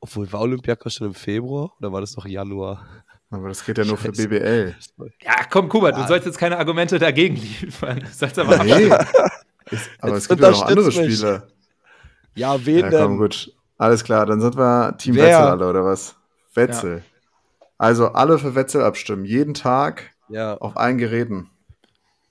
[0.00, 2.84] Obwohl, war Olympiakos schon im Februar oder war das noch Januar?
[3.30, 4.74] Aber das geht ja nur für BBL.
[5.22, 6.02] Ja, komm, Kuba, ja.
[6.02, 8.00] du sollst jetzt keine Argumente dagegen liefern.
[8.00, 8.90] Du sollst aber nee.
[10.00, 11.46] aber es gibt ja noch andere Spiele.
[12.34, 13.18] Ja, wen ja, komm, denn?
[13.18, 13.52] gut.
[13.78, 15.24] Alles klar, dann sind wir Team Wer?
[15.24, 16.16] Wetzel alle, oder was?
[16.54, 16.96] Wetzel.
[16.98, 17.66] Ja.
[17.78, 19.24] Also alle für Wetzel abstimmen.
[19.24, 20.56] Jeden Tag ja.
[20.58, 21.50] auf allen Geräten.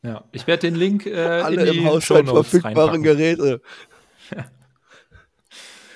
[0.01, 3.62] Ja, ich werde den Link äh, alle in die im Haushalt verfügbaren Geräte.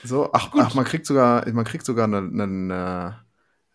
[0.06, 3.20] So, ach, ach, man kriegt sogar, man kriegt sogar eine, eine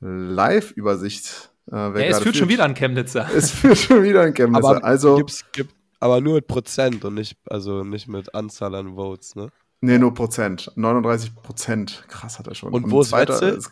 [0.00, 1.50] Live-Übersicht.
[1.70, 3.28] Äh, ja, es führt schon wieder an Chemnitzer.
[3.34, 4.68] Es führt schon wieder an Chemnitzer.
[4.68, 8.94] Aber also, gibt's, gibt, aber nur mit Prozent und nicht, also nicht mit Anzahl an
[8.94, 9.48] Votes, ne?
[9.80, 10.72] Nee, nur Prozent.
[10.74, 12.04] 39 Prozent.
[12.08, 12.72] Krass hat er schon.
[12.72, 13.56] Und, und wo ist Wetzel?
[13.56, 13.70] Ist,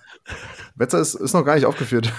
[0.76, 2.12] Wetzel ist, ist noch gar nicht aufgeführt.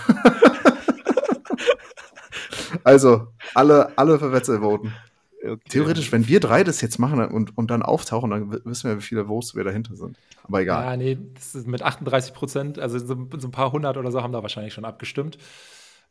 [2.84, 4.94] also, alle, alle für Wetzel voten.
[5.42, 5.58] Okay.
[5.70, 9.02] Theoretisch, wenn wir drei das jetzt machen und, und dann auftauchen, dann wissen wir, wie
[9.02, 10.18] viele Votes wir dahinter sind.
[10.44, 10.84] Aber egal.
[10.84, 14.22] Ja, nee, das ist mit 38 Prozent, also so, so, ein paar hundert oder so
[14.24, 15.38] haben da wahrscheinlich schon abgestimmt.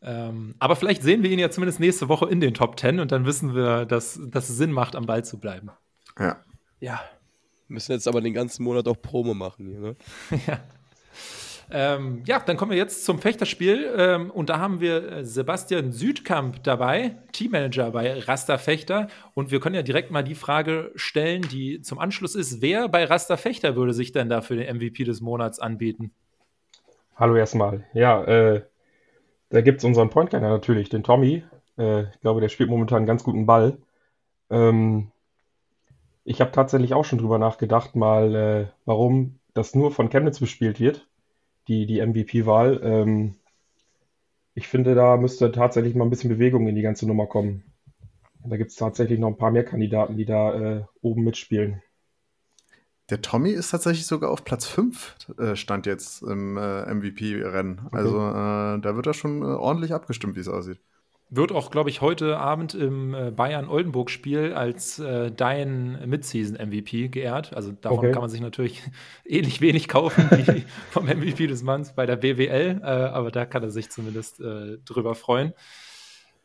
[0.02, 3.12] Ähm, aber vielleicht sehen wir ihn ja zumindest nächste Woche in den Top 10 und
[3.12, 5.70] dann wissen wir, dass, dass es Sinn macht, am Ball zu bleiben.
[6.18, 6.36] Ja.
[6.80, 7.00] Ja.
[7.68, 9.96] Müssen jetzt aber den ganzen Monat auch Promo machen hier, ne?
[10.46, 10.60] ja.
[11.68, 13.92] Ähm, ja, dann kommen wir jetzt zum Fechterspiel.
[13.96, 19.08] Ähm, und da haben wir äh, Sebastian Südkamp dabei, Teammanager bei Rasta Fechter.
[19.34, 23.04] Und wir können ja direkt mal die Frage stellen, die zum Anschluss ist: Wer bei
[23.04, 26.12] Rasta Fechter würde sich denn da für den MVP des Monats anbieten?
[27.16, 27.84] Hallo erstmal.
[27.94, 28.62] Ja, äh,
[29.48, 31.42] da gibt es unseren Pointguarder natürlich, den Tommy.
[31.78, 33.78] Äh, ich glaube, der spielt momentan einen ganz guten Ball.
[34.50, 35.10] Ähm,
[36.26, 40.80] ich habe tatsächlich auch schon drüber nachgedacht, mal, äh, warum das nur von Chemnitz bespielt
[40.80, 41.06] wird,
[41.68, 42.80] die, die MVP-Wahl.
[42.82, 43.36] Ähm,
[44.52, 47.62] ich finde, da müsste tatsächlich mal ein bisschen Bewegung in die ganze Nummer kommen.
[48.44, 51.80] Da gibt es tatsächlich noch ein paar mehr Kandidaten, die da äh, oben mitspielen.
[53.08, 57.82] Der Tommy ist tatsächlich sogar auf Platz 5 äh, stand jetzt im äh, MVP-Rennen.
[57.86, 57.96] Okay.
[57.96, 60.80] Also äh, da wird er schon äh, ordentlich abgestimmt, wie es aussieht.
[61.28, 67.52] Wird auch, glaube ich, heute Abend im äh, Bayern-Oldenburg-Spiel als äh, dein Mid-Season-MVP geehrt.
[67.52, 68.12] Also davon okay.
[68.12, 68.82] kann man sich natürlich
[69.24, 73.64] ähnlich wenig kaufen wie vom MVP des Manns bei der BWL, äh, aber da kann
[73.64, 75.52] er sich zumindest äh, drüber freuen.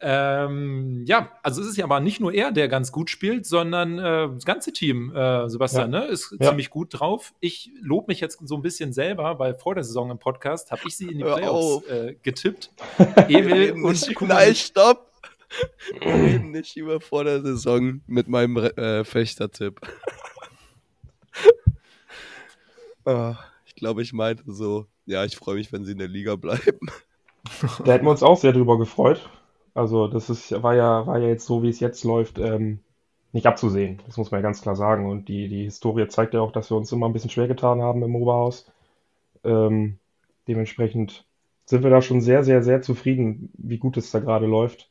[0.03, 3.99] Ähm, ja, also es ist ja aber nicht nur er, der ganz gut spielt, sondern
[3.99, 5.99] äh, das ganze Team, äh, Sebastian, ja.
[5.99, 6.49] ne, ist ja.
[6.49, 7.33] ziemlich gut drauf.
[7.39, 10.81] Ich lobe mich jetzt so ein bisschen selber, weil vor der Saison im Podcast habe
[10.87, 12.71] ich sie in die Playoffs äh, getippt.
[13.27, 15.11] Emil und Nein, stopp!
[15.99, 19.81] Wir reden nicht über vor der Saison mit meinem äh, Fechtertipp.
[23.05, 23.35] oh,
[23.65, 26.89] ich glaube, ich meinte so, ja, ich freue mich, wenn sie in der Liga bleiben.
[27.85, 29.29] Da hätten wir uns auch sehr drüber gefreut.
[29.73, 32.79] Also das ist, war ja, war ja jetzt so, wie es jetzt läuft, ähm,
[33.31, 34.01] nicht abzusehen.
[34.05, 35.09] Das muss man ja ganz klar sagen.
[35.09, 37.81] Und die, die Historie zeigt ja auch, dass wir uns immer ein bisschen schwer getan
[37.81, 38.69] haben im Oberhaus.
[39.43, 39.97] Ähm,
[40.47, 41.25] dementsprechend
[41.65, 44.89] sind wir da schon sehr, sehr, sehr zufrieden, wie gut es da gerade läuft.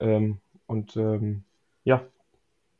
[0.00, 1.44] Ähm, und ähm,
[1.84, 2.02] ja,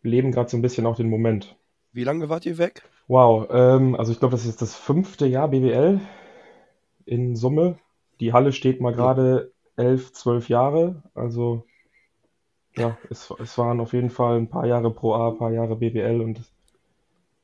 [0.02, 1.56] leben gerade so ein bisschen auch den Moment.
[1.92, 2.82] Wie lange wart ihr weg?
[3.06, 6.00] Wow, ähm, also ich glaube, das ist das fünfte Jahr BWL
[7.04, 7.78] in Summe.
[8.20, 11.02] Die Halle steht mal gerade elf, zwölf Jahre.
[11.14, 11.64] Also
[12.76, 15.76] ja, es, es waren auf jeden Fall ein paar Jahre Pro A, ein paar Jahre
[15.76, 16.40] BWL und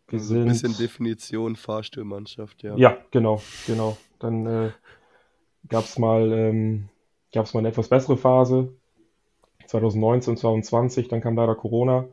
[0.08, 0.42] wir also sind.
[0.42, 2.76] Ein bisschen Definition Fahrstuhlmannschaft, ja.
[2.76, 3.96] Ja, genau, genau.
[4.18, 4.70] Dann äh,
[5.68, 6.88] gab es mal, ähm,
[7.34, 8.72] mal eine etwas bessere Phase.
[9.66, 12.06] 2019, 2020, dann kam leider Corona.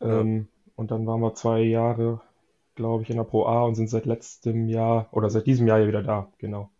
[0.00, 0.44] Ähm, ja.
[0.76, 2.22] Und dann waren wir zwei Jahre,
[2.74, 5.86] glaube ich, in der Pro A und sind seit letztem Jahr oder seit diesem Jahr
[5.86, 6.70] wieder da, genau.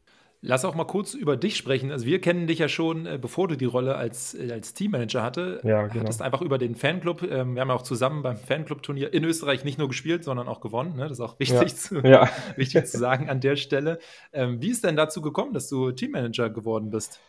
[0.44, 1.92] Lass auch mal kurz über dich sprechen.
[1.92, 5.22] Also wir kennen dich ja schon, äh, bevor du die Rolle als, äh, als Teammanager
[5.22, 5.60] hatte.
[5.62, 6.02] Ja, genau.
[6.02, 9.64] Hattest einfach über den Fanclub, ähm, wir haben ja auch zusammen beim Fanclub-Turnier in Österreich
[9.64, 10.96] nicht nur gespielt, sondern auch gewonnen.
[10.96, 11.02] Ne?
[11.04, 11.66] Das ist auch wichtig, ja.
[11.68, 12.28] Zu, ja.
[12.56, 14.00] wichtig zu sagen an der Stelle.
[14.32, 17.20] Ähm, wie ist denn dazu gekommen, dass du Teammanager geworden bist?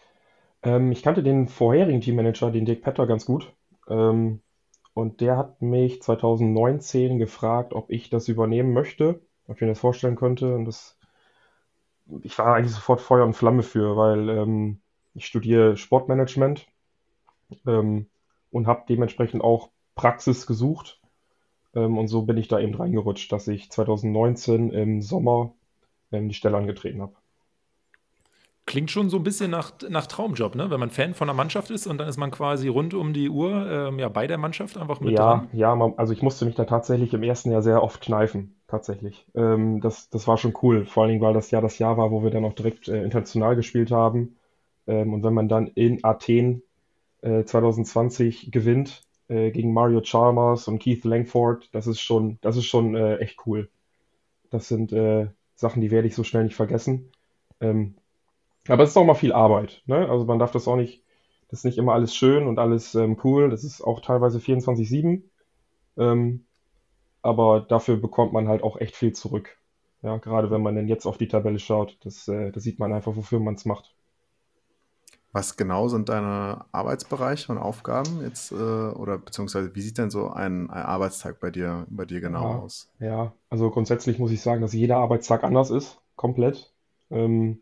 [0.63, 3.54] Ähm, ich kannte den vorherigen Teammanager, den Dick Petter, ganz gut.
[3.88, 4.41] Ähm,
[4.95, 9.80] und der hat mich 2019 gefragt, ob ich das übernehmen möchte, ob ich mir das
[9.80, 10.56] vorstellen könnte.
[10.56, 10.97] Und das
[12.23, 14.80] ich war eigentlich sofort Feuer und Flamme für, weil ähm,
[15.13, 16.67] ich studiere Sportmanagement
[17.65, 18.08] ähm,
[18.52, 21.02] und habe dementsprechend auch Praxis gesucht.
[21.76, 25.54] Ähm, und so bin ich da eben reingerutscht, dass ich 2019 im Sommer
[26.12, 27.15] ähm, die Stelle angetreten habe.
[28.65, 30.69] Klingt schon so ein bisschen nach, nach Traumjob, ne?
[30.69, 33.30] Wenn man Fan von einer Mannschaft ist und dann ist man quasi rund um die
[33.30, 35.49] Uhr ähm, ja, bei der Mannschaft einfach mit Ja, dran.
[35.52, 39.28] ja, man, also ich musste mich da tatsächlich im ersten Jahr sehr oft kneifen, tatsächlich.
[39.36, 42.12] Ähm, das, das war schon cool, vor allen Dingen, weil das Jahr das Jahr war,
[42.12, 44.38] wo wir dann auch direkt äh, international gespielt haben.
[44.88, 46.63] Ähm, und wenn man dann in Athen
[47.21, 52.65] äh, 2020 gewinnt äh, gegen Mario Chalmers und Keith Langford, das ist schon, das ist
[52.65, 53.69] schon äh, echt cool.
[54.52, 57.12] Das sind äh, Sachen, die werde ich so schnell nicht vergessen.
[57.62, 57.95] Ähm,
[58.67, 60.10] aber es ist auch mal viel Arbeit, ne?
[60.10, 61.04] Also man darf das auch nicht,
[61.49, 63.49] das ist nicht immer alles schön und alles ähm, cool.
[63.49, 65.30] Das ist auch teilweise 24/7.
[65.97, 66.45] Ähm,
[67.23, 69.58] aber dafür bekommt man halt auch echt viel zurück.
[70.04, 72.93] Ja, gerade wenn man dann jetzt auf die Tabelle schaut, das, äh, da sieht man
[72.93, 73.95] einfach, wofür man es macht.
[75.34, 80.30] Was genau sind deine Arbeitsbereiche und Aufgaben jetzt, äh, oder beziehungsweise wie sieht denn so
[80.30, 82.89] ein, ein Arbeitstag bei dir, bei dir genau Ja, aus?
[82.99, 86.73] ja, also grundsätzlich muss ich sagen, dass jeder Arbeitstag anders ist, komplett.
[87.10, 87.62] Ähm,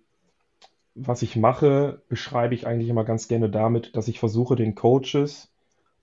[0.95, 5.51] was ich mache, beschreibe ich eigentlich immer ganz gerne damit, dass ich versuche, den Coaches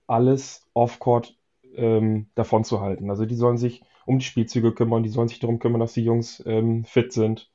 [0.07, 1.37] alles off-court
[1.75, 3.09] ähm, davon zu halten.
[3.09, 6.03] Also die sollen sich um die Spielzüge kümmern, die sollen sich darum kümmern, dass die
[6.03, 7.51] Jungs ähm, fit sind.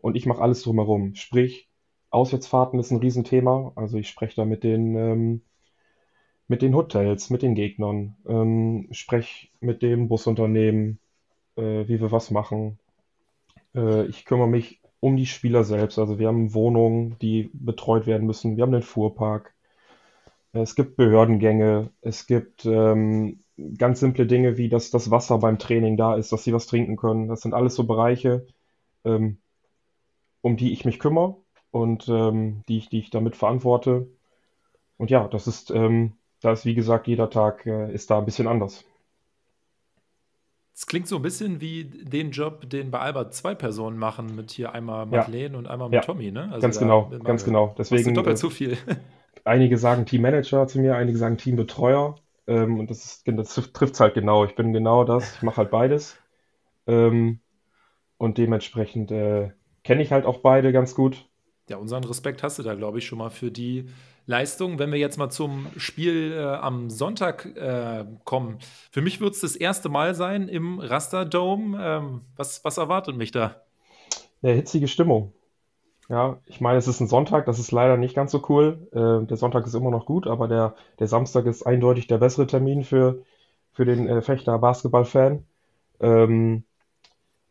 [0.00, 1.14] Und ich mache alles drumherum.
[1.14, 1.68] Sprich,
[2.10, 3.72] Auswärtsfahrten ist ein Riesenthema.
[3.76, 5.42] Also ich spreche da mit den, ähm,
[6.48, 10.98] mit den Hotels, mit den Gegnern, ähm, spreche mit dem Busunternehmen,
[11.56, 12.78] äh, wie wir was machen.
[13.74, 15.98] Äh, ich kümmere mich um die Spieler selbst.
[15.98, 18.56] Also wir haben Wohnungen, die betreut werden müssen.
[18.56, 19.52] Wir haben den Fuhrpark.
[20.52, 21.90] Es gibt Behördengänge.
[22.02, 23.40] Es gibt ähm,
[23.76, 26.96] ganz simple Dinge, wie dass das Wasser beim Training da ist, dass sie was trinken
[26.96, 27.26] können.
[27.26, 28.46] Das sind alles so Bereiche,
[29.04, 29.38] ähm,
[30.40, 31.36] um die ich mich kümmere
[31.72, 34.06] und ähm, die ich, die ich damit verantworte.
[34.98, 38.24] Und ja, das ist, ähm, da ist wie gesagt, jeder Tag äh, ist da ein
[38.24, 38.84] bisschen anders.
[40.82, 44.50] Es klingt so ein bisschen wie den Job, den bei Albert zwei Personen machen, mit
[44.50, 46.48] hier einmal Ja, Madeleine und einmal mit ja, Tommy, ne?
[46.50, 47.72] Also ganz genau, ganz genau.
[47.78, 48.76] Deswegen, doppelt äh, so viel.
[49.44, 52.16] einige sagen Teammanager zu mir, einige sagen Teambetreuer.
[52.48, 54.44] Ähm, und das ist, das trifft es halt genau.
[54.44, 55.36] Ich bin genau das.
[55.36, 56.16] Ich mache halt beides.
[56.88, 57.38] Ähm,
[58.18, 59.52] und dementsprechend äh,
[59.84, 61.28] kenne ich halt auch beide ganz gut.
[61.68, 63.86] Ja, unseren Respekt hast du da, glaube ich, schon mal für die
[64.26, 64.78] Leistung.
[64.78, 68.58] Wenn wir jetzt mal zum Spiel äh, am Sonntag äh, kommen.
[68.90, 71.78] Für mich wird es das erste Mal sein im Raster Dome.
[71.80, 73.56] Ähm, was, was erwartet mich da?
[74.42, 75.32] Ja, hitzige Stimmung.
[76.08, 78.88] Ja, ich meine, es ist ein Sonntag, das ist leider nicht ganz so cool.
[78.92, 82.46] Äh, der Sonntag ist immer noch gut, aber der, der Samstag ist eindeutig der bessere
[82.46, 83.22] Termin für,
[83.72, 85.46] für den äh, Fechter Basketball-Fan.
[86.00, 86.64] Ähm,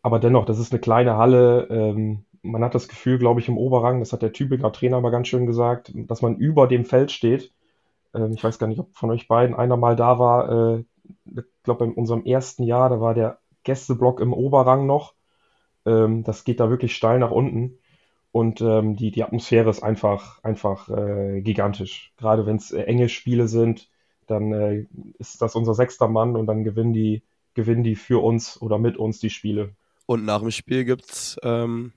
[0.01, 1.67] aber dennoch, das ist eine kleine Halle.
[1.69, 5.11] Ähm, man hat das Gefühl, glaube ich, im Oberrang, das hat der Tübinger Trainer mal
[5.11, 7.51] ganz schön gesagt, dass man über dem Feld steht.
[8.13, 10.77] Ähm, ich weiß gar nicht, ob von euch beiden einer mal da war.
[10.77, 10.83] Äh,
[11.35, 15.13] ich glaube, in unserem ersten Jahr, da war der Gästeblock im Oberrang noch.
[15.85, 17.77] Ähm, das geht da wirklich steil nach unten.
[18.31, 22.13] Und ähm, die, die Atmosphäre ist einfach, einfach äh, gigantisch.
[22.17, 23.89] Gerade wenn es äh, enge Spiele sind,
[24.27, 24.85] dann äh,
[25.19, 27.23] ist das unser sechster Mann und dann gewinnen die,
[27.53, 29.75] gewinnen die für uns oder mit uns die Spiele.
[30.05, 31.91] Und nach dem Spiel gibt's, ähm,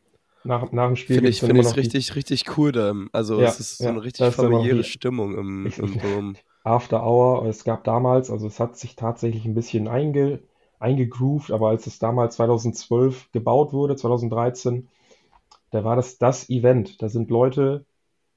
[0.45, 2.95] Nach, nach dem Spiel finde ich, immer ich die, richtig, richtig cool da.
[3.13, 6.37] Also ja, es ist so eine richtig familiäre die, Stimmung im, ich, im Dom.
[6.63, 7.47] After Hour.
[7.47, 10.41] Es gab damals, also es hat sich tatsächlich ein bisschen einge,
[10.79, 14.89] eingegroovt, aber als es damals 2012 gebaut wurde, 2013,
[15.71, 17.01] da war das das Event.
[17.01, 17.87] Da sind Leute,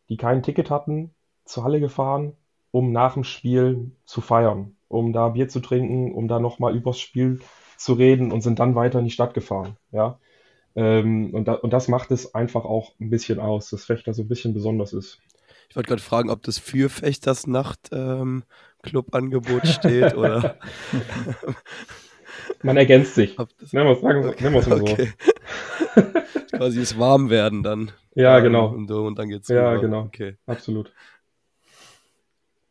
[0.08, 2.34] die kein Ticket hatten, zur Halle gefahren,
[2.72, 7.00] um nach dem Spiel zu feiern, um da Bier zu trinken, um da nochmal übers
[7.00, 7.42] Spiel
[7.78, 9.78] zu reden und sind dann weiter in die Stadt gefahren.
[9.92, 10.20] Ja.
[10.78, 14.24] Ähm, und, da, und das macht es einfach auch ein bisschen aus, dass Fechter so
[14.24, 15.20] ein bisschen besonders ist.
[15.70, 18.44] Ich wollte gerade fragen, ob das für Fechters Nacht ähm,
[18.84, 20.58] Clubangebot steht oder
[22.64, 23.38] Man ergänzt sich.
[23.72, 24.86] Nennen wir es sagen Okay, es mal so.
[24.94, 25.14] okay.
[26.52, 28.78] Quasi das Warmwerden dann Ja, ähm, genau.
[28.88, 29.82] Dom und dann geht's Ja, rüber.
[29.82, 30.02] genau.
[30.04, 30.38] Okay.
[30.46, 30.92] Absolut.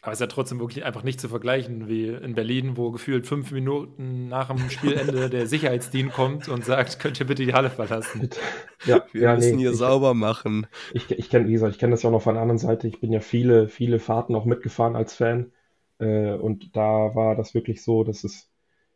[0.07, 3.27] Aber es ist ja trotzdem wirklich einfach nicht zu vergleichen wie in Berlin, wo gefühlt
[3.27, 7.71] fünf Minuten nach dem Spielende der Sicherheitsdienst kommt und sagt, könnt ihr bitte die Halle
[7.71, 8.31] verlassen.
[8.85, 10.69] Ja, Wir ja, müssen nee, hier ich, sauber machen.
[10.93, 12.87] ich, ich kenne, wie gesagt, ich kenne das ja auch noch von der anderen Seite.
[12.87, 15.51] Ich bin ja viele, viele Fahrten auch mitgefahren als Fan.
[15.99, 18.49] Äh, und da war das wirklich so, dass es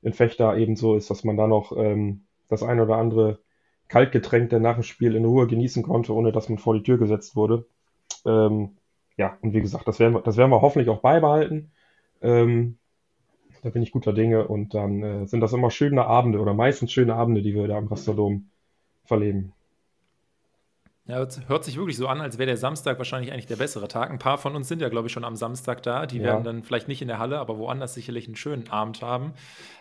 [0.02, 3.40] in Fechter eben so ist, dass man da noch ähm, das ein oder andere
[3.88, 6.98] Kaltgetränk dann nach dem Spiel in Ruhe genießen konnte, ohne dass man vor die Tür
[6.98, 7.66] gesetzt wurde.
[8.24, 8.76] Ähm,
[9.20, 11.72] ja, und wie gesagt, das werden wir, das werden wir hoffentlich auch beibehalten.
[12.22, 12.78] Ähm,
[13.62, 16.90] da bin ich guter Dinge und dann äh, sind das immer schöne Abende oder meistens
[16.90, 18.48] schöne Abende, die wir da am Rasterdom
[19.04, 19.52] verleben.
[21.06, 24.10] Ja, hört sich wirklich so an, als wäre der Samstag wahrscheinlich eigentlich der bessere Tag.
[24.10, 26.06] Ein paar von uns sind ja, glaube ich, schon am Samstag da.
[26.06, 26.24] Die Ja.
[26.24, 29.32] werden dann vielleicht nicht in der Halle, aber woanders sicherlich einen schönen Abend haben.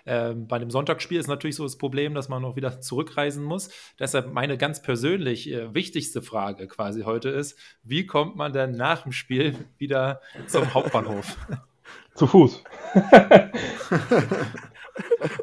[0.08, 3.70] Ähm, bei dem Sonntagsspiel ist natürlich so das Problem, dass man noch wieder zurückreisen muss.
[4.00, 9.04] Deshalb meine ganz persönlich äh, wichtigste Frage quasi heute ist, wie kommt man denn nach
[9.04, 11.38] dem Spiel wieder zum Hauptbahnhof?
[12.16, 12.64] Zu Fuß.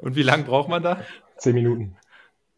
[0.00, 1.00] Und wie lange braucht man da?
[1.36, 1.96] Zehn Minuten.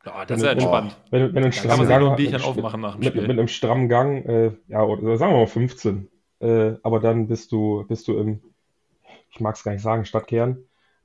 [0.08, 0.96] Ja, das ist ja Wenn- entspannt.
[1.10, 3.00] Wenn, du- wenn du einen kann strammen man Gang ein Bierchen mit- aufmachen nach dem
[3.00, 3.22] mit, Spiel.
[3.22, 6.08] mit einem strammen Gang, äh, ja, oder sagen wir mal 15.
[6.40, 8.40] Äh, aber dann bist du, bist du im,
[9.30, 10.58] ich mag es gar nicht sagen, Stadtkern,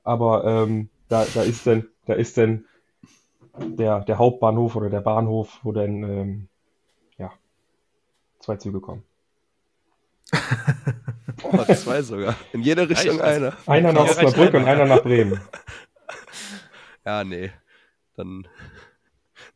[0.03, 2.65] aber ähm, da, da ist denn, da ist denn
[3.57, 6.47] der, der Hauptbahnhof oder der Bahnhof, wo dann ähm,
[7.17, 7.31] ja,
[8.39, 9.03] zwei Züge kommen.
[11.45, 12.35] Oh, zwei sogar.
[12.53, 13.35] In jede Richtung ich weiß.
[13.37, 13.53] einer.
[13.67, 14.83] Einer nach Ja, Osnabrück und einer.
[14.83, 15.41] einer nach Bremen.
[17.05, 17.51] Ja, nee.
[18.15, 18.47] Dann,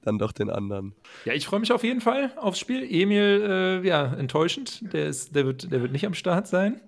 [0.02, 0.96] dann doch den anderen.
[1.26, 2.84] Ja, ich freue mich auf jeden Fall aufs Spiel.
[2.90, 4.94] Emil, äh, ja, enttäuschend.
[4.94, 6.80] Der, ist, der, wird, der wird nicht am Start sein.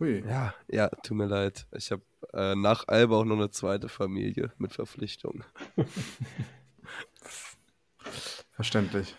[0.00, 0.22] Hui.
[0.28, 1.66] Ja, ja, tut mir leid.
[1.72, 2.02] Ich habe
[2.34, 5.44] äh, nach Alba auch noch eine zweite Familie mit Verpflichtungen.
[8.52, 9.14] Verständlich.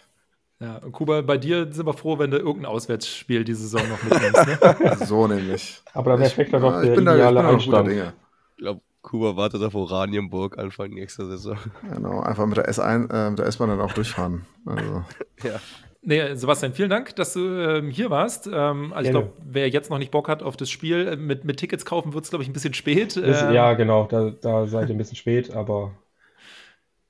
[0.59, 4.01] Ja, und Kuba, bei dir sind wir froh, wenn du irgendein Auswärtsspiel die Saison noch
[4.03, 4.47] mitnimmst.
[4.47, 4.97] Ne?
[5.05, 5.81] So nämlich.
[5.93, 7.65] Aber da wäre Ich- Fechter doch ja, der ich bin da, ich ideale bin da
[7.65, 7.83] guter.
[7.83, 8.13] Dinge.
[8.51, 11.57] Ich glaube, Kuba wartet auf Oranienburg Anfang nächster Saison.
[11.93, 14.45] Genau, einfach mit der S1, äh, mit der S-Bahn dann auch durchfahren.
[14.65, 15.03] Also,
[15.43, 15.59] Ja.
[16.01, 18.47] Nee, Sebastian, vielen Dank, dass du ähm, hier warst.
[18.47, 19.25] Ähm, also ich Gerne.
[19.27, 22.13] glaube, wer jetzt noch nicht Bock hat auf das Spiel, äh, mit, mit Tickets kaufen
[22.13, 23.17] wird es, glaube ich, ein bisschen spät.
[23.17, 25.91] Ist, Ähm, ja, genau, da, da seid ihr ein bisschen spät, aber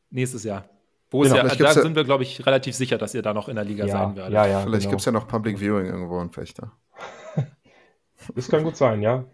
[0.09, 0.65] Nächstes Jahr.
[1.11, 1.43] Wo es Genau.
[1.43, 3.55] ja, Vielleicht da ja- sind wir, glaube ich, relativ sicher, dass ihr da noch in
[3.55, 4.33] der Liga ja, sein werdet.
[4.33, 4.89] ja, ja, vielleicht genau.
[4.91, 6.71] gibt es ja noch Public Viewing irgendwo in Fechter.
[8.35, 9.25] Das kann gut sein, ja.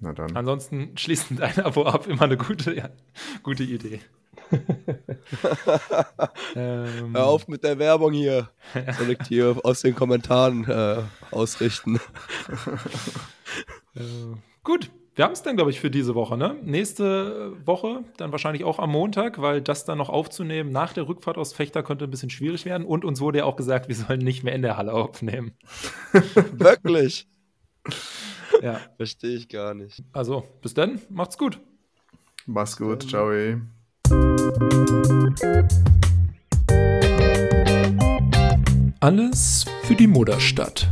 [0.00, 0.36] Na dann.
[0.36, 2.90] Ansonsten schließend ein Abo ab, immer eine gute, ja,
[3.42, 4.00] gute Idee.
[6.54, 8.50] ähm, Hör auf mit der Werbung hier.
[9.26, 12.00] Hier aus den Kommentaren äh, ausrichten.
[13.94, 14.02] Äh,
[14.62, 16.36] gut, wir haben es dann, glaube ich, für diese Woche.
[16.36, 16.56] Ne?
[16.62, 21.38] Nächste Woche, dann wahrscheinlich auch am Montag, weil das dann noch aufzunehmen nach der Rückfahrt
[21.38, 22.86] aus Fechter könnte ein bisschen schwierig werden.
[22.86, 25.52] Und uns wurde ja auch gesagt, wir sollen nicht mehr in der Halle aufnehmen.
[26.12, 27.26] Wirklich?
[28.62, 30.02] Ja, Verstehe ich gar nicht.
[30.12, 31.60] also bis dann, macht's gut.
[32.46, 33.30] Mach's gut, ciao.
[39.00, 40.88] Alles für die Mutterstadt.